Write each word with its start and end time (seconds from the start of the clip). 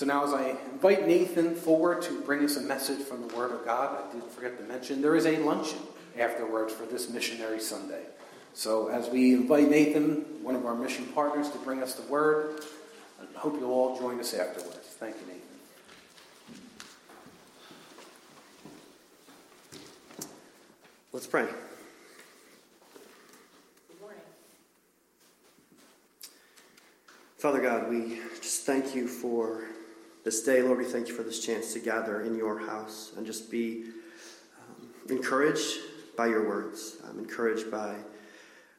So 0.00 0.06
now, 0.06 0.24
as 0.24 0.32
I 0.32 0.56
invite 0.72 1.06
Nathan 1.06 1.54
forward 1.54 2.00
to 2.04 2.22
bring 2.22 2.42
us 2.42 2.56
a 2.56 2.62
message 2.62 3.00
from 3.00 3.28
the 3.28 3.36
Word 3.36 3.52
of 3.52 3.66
God, 3.66 3.98
I 4.02 4.10
did 4.10 4.24
forget 4.30 4.56
to 4.56 4.64
mention 4.64 5.02
there 5.02 5.14
is 5.14 5.26
a 5.26 5.36
luncheon 5.40 5.80
afterwards 6.18 6.72
for 6.72 6.86
this 6.86 7.10
Missionary 7.10 7.60
Sunday. 7.60 8.04
So, 8.54 8.88
as 8.88 9.10
we 9.10 9.34
invite 9.34 9.68
Nathan, 9.68 10.24
one 10.42 10.56
of 10.56 10.64
our 10.64 10.74
mission 10.74 11.04
partners, 11.08 11.50
to 11.50 11.58
bring 11.58 11.82
us 11.82 11.96
the 11.96 12.10
Word, 12.10 12.62
I 13.20 13.38
hope 13.38 13.60
you'll 13.60 13.72
all 13.72 13.98
join 13.98 14.18
us 14.18 14.32
afterwards. 14.32 14.78
Thank 14.78 15.16
you, 15.16 15.26
Nathan. 15.26 15.42
Let's 21.12 21.26
pray. 21.26 21.46
Father 27.36 27.60
God, 27.60 27.90
we 27.90 28.18
just 28.40 28.64
thank 28.64 28.94
you 28.94 29.06
for 29.06 29.64
this 30.24 30.42
day, 30.42 30.62
Lord, 30.62 30.78
we 30.78 30.84
thank 30.84 31.08
you 31.08 31.14
for 31.14 31.22
this 31.22 31.44
chance 31.44 31.72
to 31.72 31.78
gather 31.78 32.22
in 32.22 32.36
your 32.36 32.58
house 32.58 33.12
and 33.16 33.24
just 33.24 33.50
be 33.50 33.84
um, 34.58 34.88
encouraged 35.08 35.78
by 36.16 36.26
your 36.26 36.46
words. 36.46 36.96
I'm 37.08 37.18
encouraged 37.18 37.70
by 37.70 37.96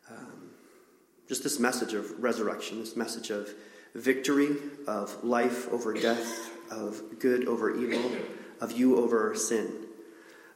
um, 0.10 0.52
just 1.28 1.44
this 1.44 1.60
message 1.60 1.94
of 1.94 2.22
resurrection, 2.22 2.80
this 2.80 2.96
message 2.96 3.32
of 3.32 3.50
victory, 3.96 4.50
of 4.88 5.24
life 5.24 5.68
over 5.74 5.94
death, 5.94 6.52
of 6.72 7.02
good 7.20 7.48
over 7.48 7.76
evil, 7.76 8.12
of 8.60 8.74
you 8.74 8.98
over 8.98 9.34
sin. 9.36 9.72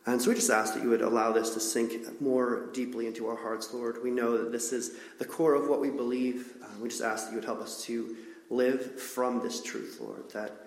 And 0.05 0.22
so 0.22 0.30
we 0.30 0.36
just 0.36 0.52
ask 0.52 0.76
that 0.76 0.84
you 0.84 0.90
would 0.90 1.02
allow 1.02 1.32
this 1.32 1.49
to 1.55 1.60
sink 1.60 2.22
more 2.22 2.70
deeply 2.74 3.08
into 3.08 3.27
our 3.27 3.36
hearts, 3.36 3.74
Lord. 3.74 4.04
We 4.04 4.12
know 4.12 4.38
that 4.38 4.52
this 4.52 4.72
is 4.72 4.98
the 5.18 5.26
core 5.26 5.55
of 5.55 5.68
what 5.68 5.82
we 5.82 5.90
believe. 5.90 6.58
Uh, 6.63 6.68
we 6.80 6.90
just 6.90 7.02
ask 7.02 7.26
that 7.26 7.32
you 7.32 7.38
would 7.38 7.46
help 7.46 7.60
us 7.60 7.84
to 7.86 8.16
live 8.52 9.02
from 9.02 9.41
this 9.41 9.63
truth, 9.63 9.98
Lord, 9.99 10.30
that 10.32 10.65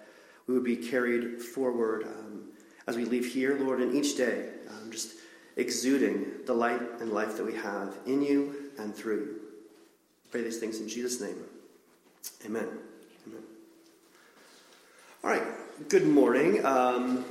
we 0.48 0.54
would 0.54 0.64
be 0.64 0.76
carried 0.76 1.42
forward 1.42 2.04
um, 2.04 2.44
as 2.86 2.96
we 2.96 3.04
leave 3.04 3.26
here, 3.26 3.58
Lord, 3.60 3.80
and 3.80 3.94
each 3.94 4.16
day, 4.16 4.48
um, 4.70 4.90
just 4.90 5.12
exuding 5.56 6.26
the 6.46 6.54
light 6.54 6.80
and 7.00 7.12
life 7.12 7.36
that 7.36 7.44
we 7.44 7.54
have 7.54 7.94
in 8.06 8.22
you 8.22 8.70
and 8.78 8.94
through 8.94 9.18
you. 9.18 9.40
Pray 10.30 10.42
these 10.42 10.58
things 10.58 10.80
in 10.80 10.88
Jesus' 10.88 11.20
name. 11.20 11.36
Amen. 12.46 12.66
Amen. 13.26 13.42
All 15.22 15.30
right. 15.30 15.42
Good 15.88 16.06
morning. 16.06 16.64
Um, 16.64 17.24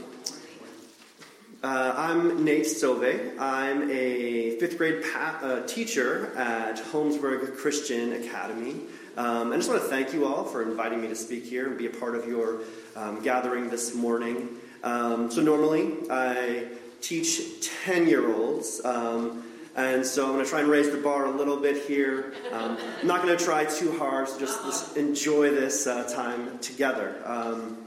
uh, 1.63 1.93
I'm 1.97 2.45
Nate 2.45 2.65
Sove. 2.65 3.39
I'm 3.39 3.89
a 3.89 4.59
fifth 4.59 4.77
grade 4.77 5.03
pa- 5.11 5.39
uh, 5.41 5.65
teacher 5.65 6.35
at 6.37 6.79
Holmesburg 6.79 7.57
Christian 7.57 8.13
Academy. 8.13 8.75
Um, 9.17 9.51
I 9.51 9.55
just 9.55 9.67
want 9.67 9.81
to 9.81 9.87
thank 9.87 10.13
you 10.13 10.27
all 10.27 10.43
for 10.43 10.61
inviting 10.61 11.01
me 11.01 11.07
to 11.07 11.15
speak 11.15 11.43
here 11.43 11.65
and 11.65 11.75
be 11.75 11.87
a 11.87 11.89
part 11.89 12.13
of 12.13 12.27
your 12.27 12.59
um, 12.95 13.23
gathering 13.23 13.67
this 13.67 13.95
morning. 13.95 14.47
Um, 14.83 15.31
so, 15.31 15.41
normally 15.41 15.95
I 16.07 16.67
teach 17.01 17.67
10 17.83 18.07
year 18.07 18.31
olds. 18.31 18.79
Um, 18.85 19.43
and 19.75 20.05
so 20.05 20.25
I'm 20.25 20.33
going 20.33 20.43
to 20.43 20.49
try 20.49 20.59
and 20.59 20.69
raise 20.69 20.91
the 20.91 20.97
bar 20.97 21.25
a 21.25 21.31
little 21.31 21.57
bit 21.57 21.85
here. 21.85 22.33
Um, 22.51 22.77
I'm 23.01 23.07
not 23.07 23.23
going 23.23 23.35
to 23.35 23.43
try 23.43 23.65
too 23.65 23.97
hard, 23.97 24.27
so 24.27 24.39
just, 24.39 24.63
just 24.63 24.97
enjoy 24.97 25.51
this 25.51 25.87
uh, 25.87 26.03
time 26.03 26.59
together. 26.59 27.19
Um, 27.25 27.77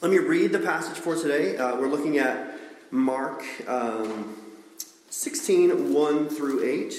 let 0.00 0.10
me 0.10 0.18
read 0.18 0.52
the 0.52 0.58
passage 0.58 0.98
for 0.98 1.16
today. 1.16 1.56
Uh, 1.56 1.76
we're 1.76 1.88
looking 1.88 2.18
at 2.18 2.58
Mark 2.90 3.44
16, 5.10 5.92
1 5.92 6.28
through 6.28 6.64
8. 6.64 6.94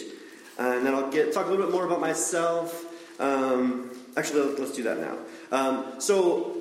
And 0.60 0.86
then 0.86 0.94
I'll 0.94 1.12
get 1.12 1.34
talk 1.34 1.48
a 1.48 1.50
little 1.50 1.66
bit 1.66 1.74
more 1.74 1.86
about 1.86 2.00
myself, 2.00 2.93
um, 3.20 3.92
actually, 4.18 4.42
let's 4.56 4.76
do 4.76 4.84
that 4.84 5.00
now. 5.00 5.18
Um, 5.52 6.00
so, 6.00 6.58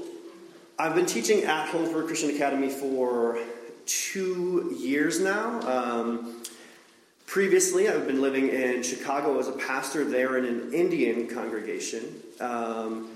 I've 0.78 0.94
been 0.94 1.06
teaching 1.06 1.44
at 1.44 1.68
Holmesburg 1.68 2.06
Christian 2.06 2.34
Academy 2.34 2.68
for 2.68 3.38
two 3.86 4.74
years 4.78 5.20
now. 5.20 5.60
Um, 5.60 6.42
previously, 7.26 7.88
I've 7.88 8.06
been 8.06 8.20
living 8.20 8.48
in 8.48 8.82
Chicago 8.82 9.38
as 9.38 9.48
a 9.48 9.52
pastor 9.52 10.04
there 10.04 10.38
in 10.38 10.44
an 10.44 10.72
Indian 10.72 11.28
congregation. 11.28 12.20
Um, 12.40 13.10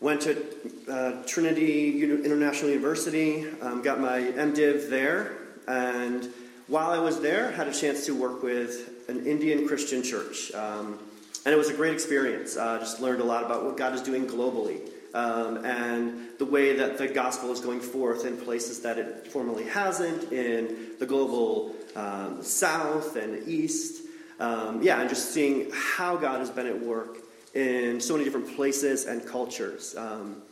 went 0.00 0.22
to 0.22 0.44
uh, 0.90 1.22
Trinity 1.24 2.02
International 2.02 2.70
University, 2.70 3.46
um, 3.60 3.82
got 3.82 4.00
my 4.00 4.18
MDiv 4.18 4.90
there, 4.90 5.36
and 5.68 6.28
while 6.66 6.90
I 6.90 6.98
was 6.98 7.20
there, 7.20 7.52
had 7.52 7.68
a 7.68 7.72
chance 7.72 8.06
to 8.06 8.14
work 8.14 8.42
with 8.42 9.08
an 9.08 9.26
Indian 9.26 9.68
Christian 9.68 10.02
church. 10.02 10.52
Um, 10.52 10.98
and 11.44 11.52
it 11.52 11.56
was 11.56 11.68
a 11.68 11.74
great 11.74 11.92
experience. 11.92 12.56
Uh, 12.56 12.78
just 12.78 13.00
learned 13.00 13.20
a 13.20 13.24
lot 13.24 13.44
about 13.44 13.64
what 13.64 13.76
God 13.76 13.94
is 13.94 14.02
doing 14.02 14.26
globally 14.26 14.80
um, 15.14 15.64
and 15.64 16.28
the 16.38 16.44
way 16.44 16.74
that 16.76 16.98
the 16.98 17.08
gospel 17.08 17.52
is 17.52 17.60
going 17.60 17.80
forth 17.80 18.24
in 18.24 18.36
places 18.36 18.80
that 18.80 18.98
it 18.98 19.28
formerly 19.28 19.64
hasn't, 19.64 20.32
in 20.32 20.92
the 20.98 21.06
global 21.06 21.74
um, 21.96 22.42
south 22.42 23.16
and 23.16 23.46
east. 23.48 24.04
Um, 24.40 24.82
yeah, 24.82 25.00
and 25.00 25.08
just 25.08 25.32
seeing 25.32 25.70
how 25.72 26.16
God 26.16 26.38
has 26.38 26.50
been 26.50 26.66
at 26.66 26.80
work 26.80 27.18
in 27.54 28.00
so 28.00 28.14
many 28.14 28.24
different 28.24 28.56
places 28.56 29.04
and 29.06 29.26
cultures. 29.26 29.94
Um, 29.96 30.42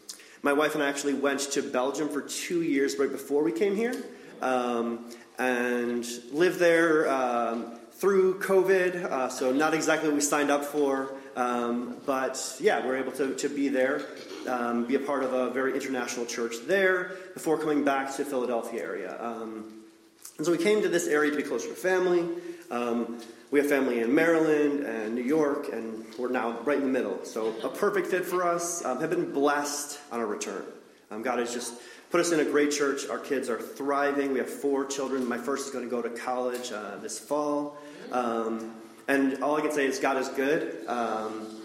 my 0.43 0.53
wife 0.53 0.75
and 0.75 0.83
I 0.83 0.89
actually 0.89 1.15
went 1.15 1.41
to 1.53 1.63
Belgium 1.63 2.09
for 2.09 2.23
two 2.23 2.63
years 2.63 2.97
right 2.99 3.11
before 3.11 3.43
we 3.43 3.53
came 3.53 3.77
here 3.77 3.95
um, 4.43 5.11
and 5.39 6.07
lived 6.33 6.59
there 6.59 7.11
um, 7.11 7.80
through 8.01 8.39
COVID, 8.39 9.05
uh, 9.05 9.29
so 9.29 9.53
not 9.53 9.75
exactly 9.75 10.09
what 10.09 10.15
we 10.15 10.23
signed 10.23 10.51
up 10.51 10.65
for, 10.65 11.13
um, 11.37 11.99
but 12.07 12.57
yeah, 12.59 12.85
we're 12.85 12.97
able 12.97 13.13
to, 13.13 13.35
to 13.35 13.49
be 13.51 13.69
there, 13.69 14.07
um, 14.49 14.87
be 14.87 14.95
a 14.95 15.01
part 15.01 15.23
of 15.23 15.35
a 15.35 15.51
very 15.51 15.75
international 15.75 16.25
church 16.25 16.55
there 16.67 17.13
before 17.35 17.59
coming 17.59 17.85
back 17.85 18.11
to 18.17 18.25
the 18.25 18.31
Philadelphia 18.31 18.83
area. 18.83 19.23
Um, 19.23 19.83
and 20.39 20.47
so 20.47 20.53
we 20.53 20.57
came 20.57 20.81
to 20.81 20.89
this 20.89 21.07
area 21.09 21.31
to 21.31 21.37
be 21.37 21.43
closer 21.43 21.69
to 21.69 21.75
family. 21.75 22.27
Um, 22.71 23.21
we 23.51 23.59
have 23.59 23.69
family 23.69 24.01
in 24.01 24.15
Maryland 24.15 24.87
and 24.87 25.15
New 25.15 25.25
York, 25.25 25.69
and 25.71 26.07
we're 26.19 26.31
now 26.31 26.59
right 26.65 26.79
in 26.79 26.85
the 26.85 26.89
middle. 26.89 27.23
So 27.27 27.55
a 27.63 27.69
perfect 27.69 28.07
fit 28.07 28.25
for 28.25 28.47
us. 28.47 28.83
Um, 28.83 28.99
have 29.03 29.11
been 29.11 29.31
blessed 29.31 29.99
on 30.11 30.21
our 30.21 30.27
return. 30.27 30.65
Um, 31.11 31.21
God 31.23 31.39
has 31.39 31.53
just 31.53 31.75
put 32.11 32.21
us 32.21 32.33
in 32.33 32.41
a 32.41 32.45
great 32.45 32.71
church. 32.71 33.07
Our 33.09 33.19
kids 33.19 33.51
are 33.51 33.61
thriving. 33.61 34.33
We 34.33 34.39
have 34.39 34.49
four 34.49 34.87
children. 34.87 35.29
My 35.29 35.37
first 35.37 35.67
is 35.67 35.73
going 35.73 35.85
to 35.85 35.91
go 35.91 36.01
to 36.01 36.09
college 36.09 36.73
uh, 36.73 36.97
this 36.97 37.19
fall. 37.19 37.77
Um, 38.13 38.75
and 39.09 39.43
all 39.43 39.57
I 39.57 39.61
can 39.61 39.73
say 39.73 39.87
is 39.87 39.99
God 39.99 40.17
is 40.17 40.29
good. 40.29 40.87
Um, 40.87 41.61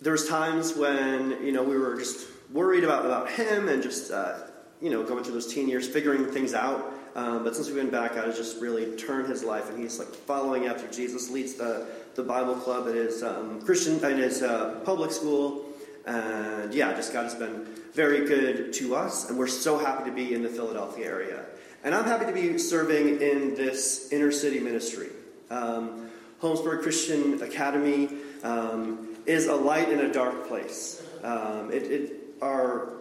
there 0.00 0.12
was 0.12 0.28
times 0.28 0.76
when 0.76 1.44
you 1.44 1.52
know 1.52 1.62
we 1.62 1.76
were 1.76 1.96
just 1.96 2.28
worried 2.52 2.84
about 2.84 3.04
about 3.04 3.30
him 3.30 3.68
and 3.68 3.82
just 3.82 4.10
uh, 4.10 4.38
you 4.80 4.90
know 4.90 5.02
going 5.02 5.24
through 5.24 5.34
those 5.34 5.52
teen 5.52 5.68
years, 5.68 5.88
figuring 5.88 6.26
things 6.26 6.54
out. 6.54 6.94
Um, 7.16 7.42
but 7.42 7.56
since 7.56 7.66
we've 7.66 7.76
been 7.76 7.90
back, 7.90 8.14
God 8.14 8.26
has 8.26 8.36
just 8.36 8.60
really 8.60 8.96
turned 8.96 9.28
his 9.28 9.42
life, 9.42 9.68
and 9.70 9.78
he's 9.78 9.98
like 9.98 10.08
following 10.08 10.66
after 10.66 10.86
Jesus. 10.88 11.30
Leads 11.30 11.54
the 11.54 11.86
the 12.14 12.22
Bible 12.22 12.54
club 12.54 12.88
at 12.88 12.94
his 12.94 13.22
um, 13.22 13.60
Christian 13.62 14.02
at 14.04 14.16
his 14.16 14.42
uh, 14.42 14.80
public 14.84 15.10
school, 15.10 15.64
and 16.06 16.72
yeah, 16.72 16.92
just 16.94 17.12
God 17.12 17.24
has 17.24 17.34
been 17.34 17.66
very 17.94 18.26
good 18.26 18.72
to 18.74 18.94
us, 18.94 19.28
and 19.28 19.36
we're 19.36 19.48
so 19.48 19.78
happy 19.78 20.08
to 20.08 20.14
be 20.14 20.34
in 20.34 20.42
the 20.42 20.48
Philadelphia 20.48 21.06
area. 21.06 21.44
And 21.82 21.94
I'm 21.94 22.04
happy 22.04 22.26
to 22.26 22.32
be 22.32 22.58
serving 22.58 23.20
in 23.20 23.54
this 23.54 24.12
inner 24.12 24.30
city 24.30 24.60
ministry. 24.60 25.08
Um, 25.50 26.10
Holmesburg 26.40 26.82
Christian 26.82 27.42
Academy 27.42 28.08
um, 28.42 29.16
is 29.26 29.46
a 29.46 29.54
light 29.54 29.88
in 29.88 30.00
a 30.00 30.12
dark 30.12 30.46
place. 30.46 31.02
Um, 31.22 31.70
it, 31.72 31.82
it, 31.84 32.12
our 32.40 32.92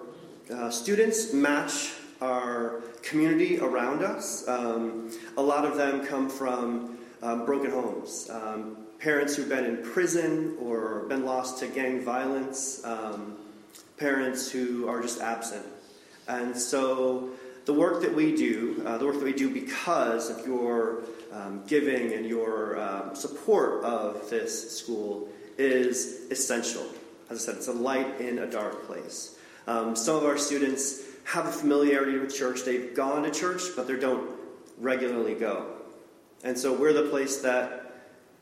uh, 0.51 0.69
students 0.69 1.33
match 1.33 1.93
our 2.21 2.81
community 3.03 3.59
around 3.59 4.03
us. 4.03 4.47
Um, 4.47 5.11
a 5.37 5.41
lot 5.41 5.65
of 5.65 5.77
them 5.77 6.05
come 6.05 6.29
from 6.29 6.97
um, 7.21 7.45
broken 7.45 7.71
homes, 7.71 8.29
um, 8.31 8.77
parents 8.99 9.35
who've 9.35 9.49
been 9.49 9.65
in 9.65 9.83
prison 9.83 10.57
or 10.59 11.05
been 11.07 11.25
lost 11.25 11.59
to 11.59 11.67
gang 11.67 12.03
violence, 12.03 12.83
parents 13.97 14.51
who 14.51 14.87
are 14.87 15.01
just 15.01 15.21
absent. 15.21 15.65
And 16.27 16.57
so 16.57 17.29
the 17.67 17.73
work 17.73 18.01
that 18.01 18.15
we 18.15 18.33
do, 18.33 18.81
uh, 18.85 18.97
the 18.97 19.05
work 19.05 19.15
that 19.15 19.25
we 19.25 19.33
do 19.33 19.49
because 19.49 20.29
of 20.29 20.47
your 20.47 21.03
um, 21.33 21.61
giving 21.67 22.13
and 22.13 22.25
your 22.25 22.79
um, 22.79 23.13
support 23.13 23.83
of 23.83 24.29
this 24.29 24.79
school 24.79 25.27
is 25.57 26.31
essential. 26.31 26.85
As 27.29 27.39
I 27.39 27.51
said, 27.51 27.55
it's 27.57 27.67
a 27.67 27.73
light 27.73 28.21
in 28.21 28.39
a 28.39 28.49
dark 28.49 28.87
place. 28.87 29.37
Um, 29.67 29.97
some 29.97 30.15
of 30.15 30.23
our 30.23 30.37
students 30.37 31.01
have 31.25 31.45
a 31.45 31.51
familiarity 31.51 32.17
with 32.17 32.33
church. 32.33 32.63
They've 32.63 32.95
gone 32.95 33.23
to 33.23 33.31
church, 33.31 33.63
but 33.75 33.85
they 33.85 33.97
don't 33.97 34.29
regularly 34.77 35.35
go. 35.35 35.67
And 36.45 36.57
so 36.57 36.73
we're 36.73 36.93
the 36.93 37.09
place 37.09 37.41
that 37.41 37.91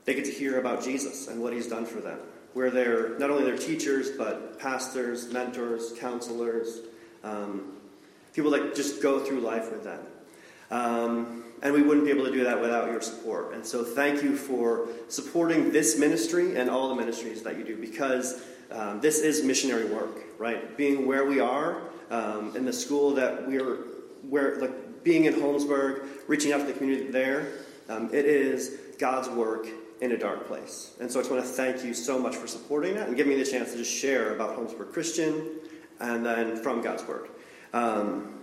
they 0.06 0.14
get 0.14 0.26
to 0.26 0.32
hear 0.32 0.60
about 0.60 0.84
Jesus 0.84 1.28
and 1.30 1.42
what 1.42 1.52
he's 1.52 1.66
done 1.66 1.88
for 1.88 2.00
them. 2.00 2.20
We're 2.54 2.70
their, 2.70 3.18
not 3.18 3.32
only 3.32 3.44
their 3.44 3.58
teachers, 3.58 4.12
but 4.12 4.60
pastors, 4.60 5.34
mentors, 5.34 5.94
counselors, 5.98 6.82
um, 7.24 7.72
people 8.36 8.52
that 8.52 8.76
just 8.76 9.02
go 9.02 9.20
through 9.20 9.40
life 9.40 9.72
with 9.72 9.84
them. 9.84 10.00
Um, 10.70 11.44
and 11.62 11.74
we 11.74 11.82
wouldn't 11.82 12.06
be 12.06 12.12
able 12.12 12.26
to 12.26 12.32
do 12.32 12.44
that 12.44 12.60
without 12.60 12.92
your 12.92 13.02
support. 13.02 13.54
And 13.54 13.66
so 13.66 13.84
thank 13.84 14.22
you 14.22 14.36
for 14.36 14.90
supporting 15.08 15.72
this 15.72 15.98
ministry 15.98 16.58
and 16.58 16.70
all 16.70 16.90
the 16.90 16.96
ministries 16.96 17.42
that 17.44 17.58
you 17.58 17.64
do 17.64 17.78
because 17.78 18.44
um, 18.72 19.00
this 19.00 19.20
is 19.20 19.44
missionary 19.44 19.86
work, 19.86 20.18
right? 20.38 20.76
Being 20.76 21.08
where 21.08 21.26
we 21.26 21.40
are 21.40 21.82
um, 22.12 22.56
in 22.56 22.66
the 22.66 22.74
school 22.74 23.14
that 23.16 23.48
we're, 23.48 23.78
where, 24.30 24.60
like 24.60 25.04
being 25.04 25.26
in 25.26 25.40
Holmesburg, 25.40 26.06
reaching 26.28 26.52
out 26.52 26.60
to 26.60 26.66
the 26.66 26.74
community 26.74 27.10
there. 27.10 27.48
Um, 27.88 28.10
it 28.12 28.26
is 28.26 28.80
God's 29.00 29.30
work 29.30 29.68
in 30.02 30.12
a 30.12 30.18
dark 30.18 30.48
place. 30.48 30.94
And 31.00 31.10
so 31.10 31.20
I 31.20 31.22
just 31.22 31.32
want 31.32 31.44
to 31.44 31.50
thank 31.50 31.86
you 31.86 31.94
so 31.94 32.20
much 32.20 32.36
for 32.36 32.48
supporting 32.48 32.96
that 32.96 33.08
and 33.08 33.16
giving 33.16 33.38
me 33.38 33.42
the 33.42 33.50
chance 33.50 33.72
to 33.72 33.78
just 33.78 33.92
share 33.92 34.36
about 34.36 34.56
Holmesburg 34.56 34.92
Christian 34.92 35.60
and 36.00 36.26
then 36.26 36.58
from 36.58 36.82
God's 36.82 37.04
Word. 37.04 37.30
Um, 37.76 38.40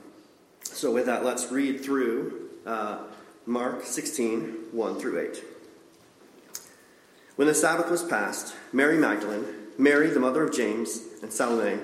so 0.62 0.92
with 0.92 1.06
that, 1.06 1.24
let's 1.24 1.50
read 1.50 1.82
through 1.82 2.50
uh, 2.66 2.98
Mark 3.46 3.86
16, 3.86 4.68
1 4.72 5.00
through 5.00 5.20
8. 5.20 5.44
When 7.36 7.48
the 7.48 7.54
Sabbath 7.54 7.90
was 7.90 8.02
past, 8.02 8.54
Mary 8.74 8.98
Magdalene, 8.98 9.46
Mary 9.78 10.08
the 10.08 10.20
mother 10.20 10.44
of 10.44 10.54
James, 10.54 11.00
and 11.22 11.32
Salome 11.32 11.80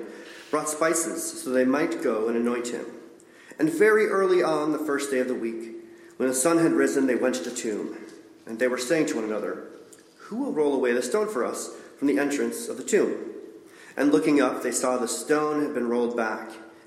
brought 0.50 0.68
spices 0.68 1.42
so 1.42 1.48
they 1.48 1.64
might 1.64 2.02
go 2.02 2.28
and 2.28 2.36
anoint 2.36 2.68
him. 2.68 2.84
And 3.58 3.72
very 3.72 4.08
early 4.08 4.42
on 4.42 4.72
the 4.72 4.78
first 4.78 5.10
day 5.10 5.18
of 5.18 5.28
the 5.28 5.34
week, 5.34 5.74
when 6.18 6.28
the 6.28 6.34
sun 6.34 6.58
had 6.58 6.72
risen, 6.72 7.06
they 7.06 7.14
went 7.14 7.36
to 7.36 7.48
the 7.48 7.56
tomb. 7.56 7.96
And 8.44 8.58
they 8.58 8.68
were 8.68 8.76
saying 8.76 9.06
to 9.06 9.16
one 9.16 9.24
another, 9.24 9.68
Who 10.18 10.36
will 10.36 10.52
roll 10.52 10.74
away 10.74 10.92
the 10.92 11.02
stone 11.02 11.28
for 11.28 11.46
us 11.46 11.70
from 11.98 12.08
the 12.08 12.18
entrance 12.18 12.68
of 12.68 12.76
the 12.76 12.84
tomb? 12.84 13.24
And 13.96 14.12
looking 14.12 14.38
up, 14.38 14.62
they 14.62 14.70
saw 14.70 14.98
the 14.98 15.08
stone 15.08 15.62
had 15.62 15.72
been 15.72 15.88
rolled 15.88 16.14
back. 16.14 16.50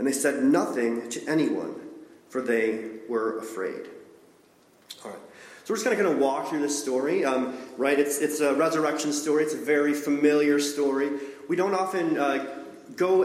And 0.00 0.06
they 0.06 0.12
said 0.12 0.42
nothing 0.42 1.10
to 1.10 1.22
anyone, 1.28 1.74
for 2.30 2.40
they 2.40 2.86
were 3.06 3.38
afraid. 3.38 3.82
All 5.04 5.10
right. 5.10 5.20
So 5.64 5.74
we're 5.74 5.76
just 5.76 5.84
kind 5.84 5.92
of 5.92 6.02
going 6.02 6.16
to 6.16 6.24
walk 6.24 6.48
through 6.48 6.60
this 6.60 6.82
story, 6.82 7.22
um, 7.26 7.58
right? 7.76 7.98
It's, 7.98 8.18
it's 8.18 8.40
a 8.40 8.54
resurrection 8.54 9.12
story. 9.12 9.44
It's 9.44 9.52
a 9.52 9.58
very 9.58 9.92
familiar 9.92 10.58
story. 10.58 11.10
We 11.50 11.56
don't 11.56 11.74
often 11.74 12.16
uh, 12.16 12.64
go 12.96 13.24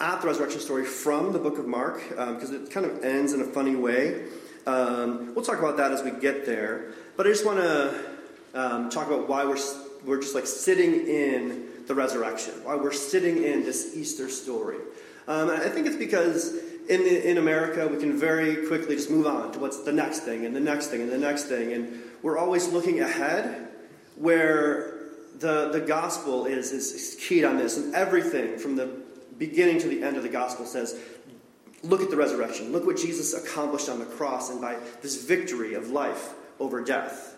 at 0.00 0.20
the 0.20 0.28
resurrection 0.28 0.60
story 0.60 0.84
from 0.84 1.32
the 1.32 1.40
book 1.40 1.58
of 1.58 1.66
Mark 1.66 2.08
because 2.10 2.50
um, 2.50 2.66
it 2.66 2.70
kind 2.70 2.86
of 2.86 3.02
ends 3.02 3.32
in 3.32 3.40
a 3.40 3.46
funny 3.46 3.74
way. 3.74 4.22
Um, 4.64 5.34
we'll 5.34 5.44
talk 5.44 5.58
about 5.58 5.76
that 5.78 5.90
as 5.90 6.04
we 6.04 6.12
get 6.12 6.46
there. 6.46 6.92
But 7.16 7.26
I 7.26 7.30
just 7.30 7.44
want 7.44 7.58
to 7.58 8.00
um, 8.54 8.90
talk 8.90 9.08
about 9.08 9.28
why 9.28 9.44
we're, 9.44 9.58
we're 10.04 10.20
just 10.20 10.36
like 10.36 10.46
sitting 10.46 11.04
in 11.08 11.68
the 11.88 11.96
resurrection, 11.96 12.54
why 12.62 12.76
we're 12.76 12.92
sitting 12.92 13.42
in 13.42 13.64
this 13.64 13.96
Easter 13.96 14.28
story. 14.28 14.78
Um, 15.28 15.50
I 15.50 15.68
think 15.68 15.86
it's 15.86 15.96
because 15.96 16.54
in, 16.88 17.02
in 17.02 17.38
America, 17.38 17.86
we 17.86 17.98
can 17.98 18.18
very 18.18 18.66
quickly 18.66 18.96
just 18.96 19.10
move 19.10 19.26
on 19.26 19.52
to 19.52 19.58
what's 19.58 19.82
the 19.82 19.92
next 19.92 20.20
thing 20.20 20.44
and 20.44 20.54
the 20.54 20.60
next 20.60 20.88
thing 20.88 21.00
and 21.00 21.10
the 21.10 21.18
next 21.18 21.44
thing. 21.44 21.72
And 21.72 22.02
we're 22.22 22.38
always 22.38 22.68
looking 22.68 23.00
ahead 23.00 23.68
where 24.16 25.00
the, 25.38 25.70
the 25.70 25.80
gospel 25.80 26.46
is, 26.46 26.72
is, 26.72 26.92
is 26.92 27.16
keyed 27.20 27.44
on 27.44 27.56
this. 27.56 27.76
And 27.76 27.94
everything 27.94 28.58
from 28.58 28.76
the 28.76 28.90
beginning 29.38 29.78
to 29.80 29.88
the 29.88 30.02
end 30.02 30.16
of 30.16 30.22
the 30.22 30.28
gospel 30.28 30.66
says, 30.66 30.98
look 31.82 32.00
at 32.00 32.10
the 32.10 32.16
resurrection. 32.16 32.72
Look 32.72 32.86
what 32.86 32.96
Jesus 32.96 33.32
accomplished 33.34 33.88
on 33.88 33.98
the 33.98 34.04
cross 34.04 34.50
and 34.50 34.60
by 34.60 34.76
this 35.02 35.24
victory 35.24 35.74
of 35.74 35.90
life 35.90 36.34
over 36.58 36.82
death. 36.82 37.31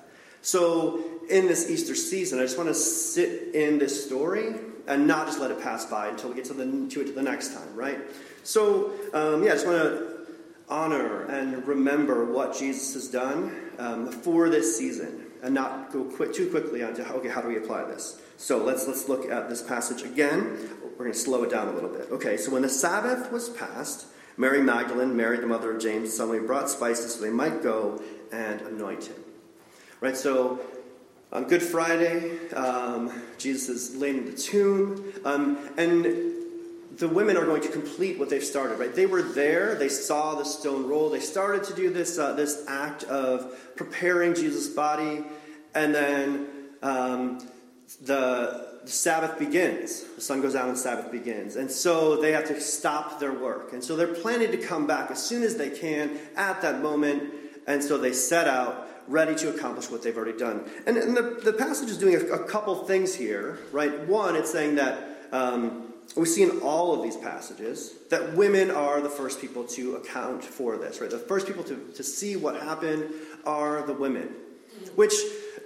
So, 0.44 1.02
in 1.30 1.48
this 1.48 1.70
Easter 1.70 1.94
season, 1.94 2.38
I 2.38 2.42
just 2.42 2.58
want 2.58 2.68
to 2.68 2.74
sit 2.74 3.54
in 3.54 3.78
this 3.78 4.04
story 4.04 4.56
and 4.86 5.06
not 5.06 5.26
just 5.26 5.40
let 5.40 5.50
it 5.50 5.62
pass 5.62 5.86
by 5.86 6.08
until 6.08 6.28
we 6.28 6.36
get 6.36 6.44
to, 6.44 6.52
the, 6.52 6.66
to 6.66 7.00
it 7.00 7.06
to 7.06 7.12
the 7.12 7.22
next 7.22 7.54
time, 7.54 7.74
right? 7.74 7.98
So, 8.42 8.92
um, 9.14 9.42
yeah, 9.42 9.52
I 9.52 9.54
just 9.54 9.66
want 9.66 9.78
to 9.78 10.26
honor 10.68 11.24
and 11.28 11.66
remember 11.66 12.26
what 12.26 12.54
Jesus 12.54 12.92
has 12.92 13.08
done 13.08 13.70
um, 13.78 14.12
for 14.12 14.50
this 14.50 14.76
season 14.76 15.28
and 15.42 15.54
not 15.54 15.90
go 15.90 16.04
quick, 16.04 16.34
too 16.34 16.50
quickly 16.50 16.82
onto, 16.82 17.02
okay, 17.02 17.28
how 17.30 17.40
do 17.40 17.48
we 17.48 17.56
apply 17.56 17.84
this? 17.84 18.20
So 18.36 18.62
let's, 18.62 18.86
let's 18.86 19.08
look 19.08 19.30
at 19.30 19.48
this 19.48 19.62
passage 19.62 20.02
again. 20.02 20.58
We're 20.82 21.06
going 21.06 21.12
to 21.12 21.18
slow 21.18 21.44
it 21.44 21.50
down 21.50 21.68
a 21.68 21.72
little 21.72 21.88
bit. 21.88 22.10
Okay, 22.10 22.36
so 22.36 22.52
when 22.52 22.60
the 22.60 22.68
Sabbath 22.68 23.32
was 23.32 23.48
passed, 23.48 24.08
Mary 24.36 24.62
Magdalene, 24.62 25.16
Mary 25.16 25.38
the 25.38 25.46
mother 25.46 25.74
of 25.74 25.80
James, 25.80 26.14
Salome 26.14 26.46
brought 26.46 26.68
spices 26.68 27.14
so 27.14 27.22
they 27.22 27.30
might 27.30 27.62
go 27.62 28.02
and 28.30 28.60
anoint 28.60 29.04
him. 29.06 29.16
Right, 30.04 30.14
so 30.14 30.60
on 31.32 31.44
Good 31.44 31.62
Friday, 31.62 32.50
um, 32.50 33.10
Jesus 33.38 33.70
is 33.70 33.96
laid 33.96 34.16
in 34.16 34.26
the 34.26 34.36
tomb, 34.36 35.14
um, 35.24 35.56
and 35.78 36.04
the 36.98 37.08
women 37.08 37.38
are 37.38 37.46
going 37.46 37.62
to 37.62 37.70
complete 37.70 38.18
what 38.18 38.28
they've 38.28 38.44
started. 38.44 38.78
Right, 38.78 38.94
they 38.94 39.06
were 39.06 39.22
there, 39.22 39.76
they 39.76 39.88
saw 39.88 40.34
the 40.34 40.44
stone 40.44 40.86
roll, 40.86 41.08
they 41.08 41.20
started 41.20 41.64
to 41.64 41.74
do 41.74 41.88
this 41.88 42.18
uh, 42.18 42.34
this 42.34 42.66
act 42.68 43.04
of 43.04 43.56
preparing 43.76 44.34
Jesus' 44.34 44.68
body, 44.68 45.24
and 45.74 45.94
then 45.94 46.48
um, 46.82 47.38
the 48.02 48.74
the 48.84 48.90
Sabbath 48.90 49.38
begins. 49.38 50.02
The 50.16 50.20
sun 50.20 50.42
goes 50.42 50.54
out 50.54 50.68
and 50.68 50.76
Sabbath 50.76 51.10
begins. 51.10 51.56
And 51.56 51.70
so 51.70 52.20
they 52.20 52.32
have 52.32 52.46
to 52.48 52.60
stop 52.60 53.18
their 53.18 53.32
work. 53.32 53.72
And 53.72 53.82
so 53.82 53.96
they're 53.96 54.08
planning 54.08 54.50
to 54.50 54.58
come 54.58 54.86
back 54.86 55.10
as 55.10 55.24
soon 55.24 55.42
as 55.42 55.56
they 55.56 55.70
can 55.70 56.18
at 56.36 56.60
that 56.60 56.82
moment. 56.82 57.32
And 57.66 57.82
so 57.82 57.96
they 57.96 58.12
set 58.12 58.46
out 58.46 58.86
ready 59.06 59.34
to 59.36 59.50
accomplish 59.50 59.90
what 59.90 60.02
they've 60.02 60.16
already 60.16 60.38
done. 60.38 60.64
And, 60.86 60.96
and 60.96 61.16
the, 61.16 61.40
the 61.44 61.52
passage 61.52 61.90
is 61.90 61.98
doing 61.98 62.14
a, 62.14 62.34
a, 62.34 62.44
couple 62.44 62.74
things 62.84 63.14
here, 63.14 63.58
right? 63.72 64.00
One, 64.06 64.36
it's 64.36 64.50
saying 64.50 64.76
that 64.76 65.28
um, 65.32 65.92
we 66.16 66.26
see 66.26 66.42
in 66.42 66.60
all 66.60 66.94
of 66.94 67.02
these 67.02 67.16
passages 67.16 67.94
that 68.10 68.34
women 68.34 68.70
are 68.70 69.00
the 69.00 69.08
first 69.08 69.40
people 69.40 69.64
to 69.64 69.96
account 69.96 70.44
for 70.44 70.76
this, 70.76 71.00
right? 71.00 71.10
The 71.10 71.18
first 71.18 71.46
people 71.46 71.64
to, 71.64 71.76
to 71.96 72.02
see 72.02 72.36
what 72.36 72.60
happened 72.60 73.12
are 73.44 73.86
the 73.86 73.94
women, 73.94 74.28
which 74.94 75.14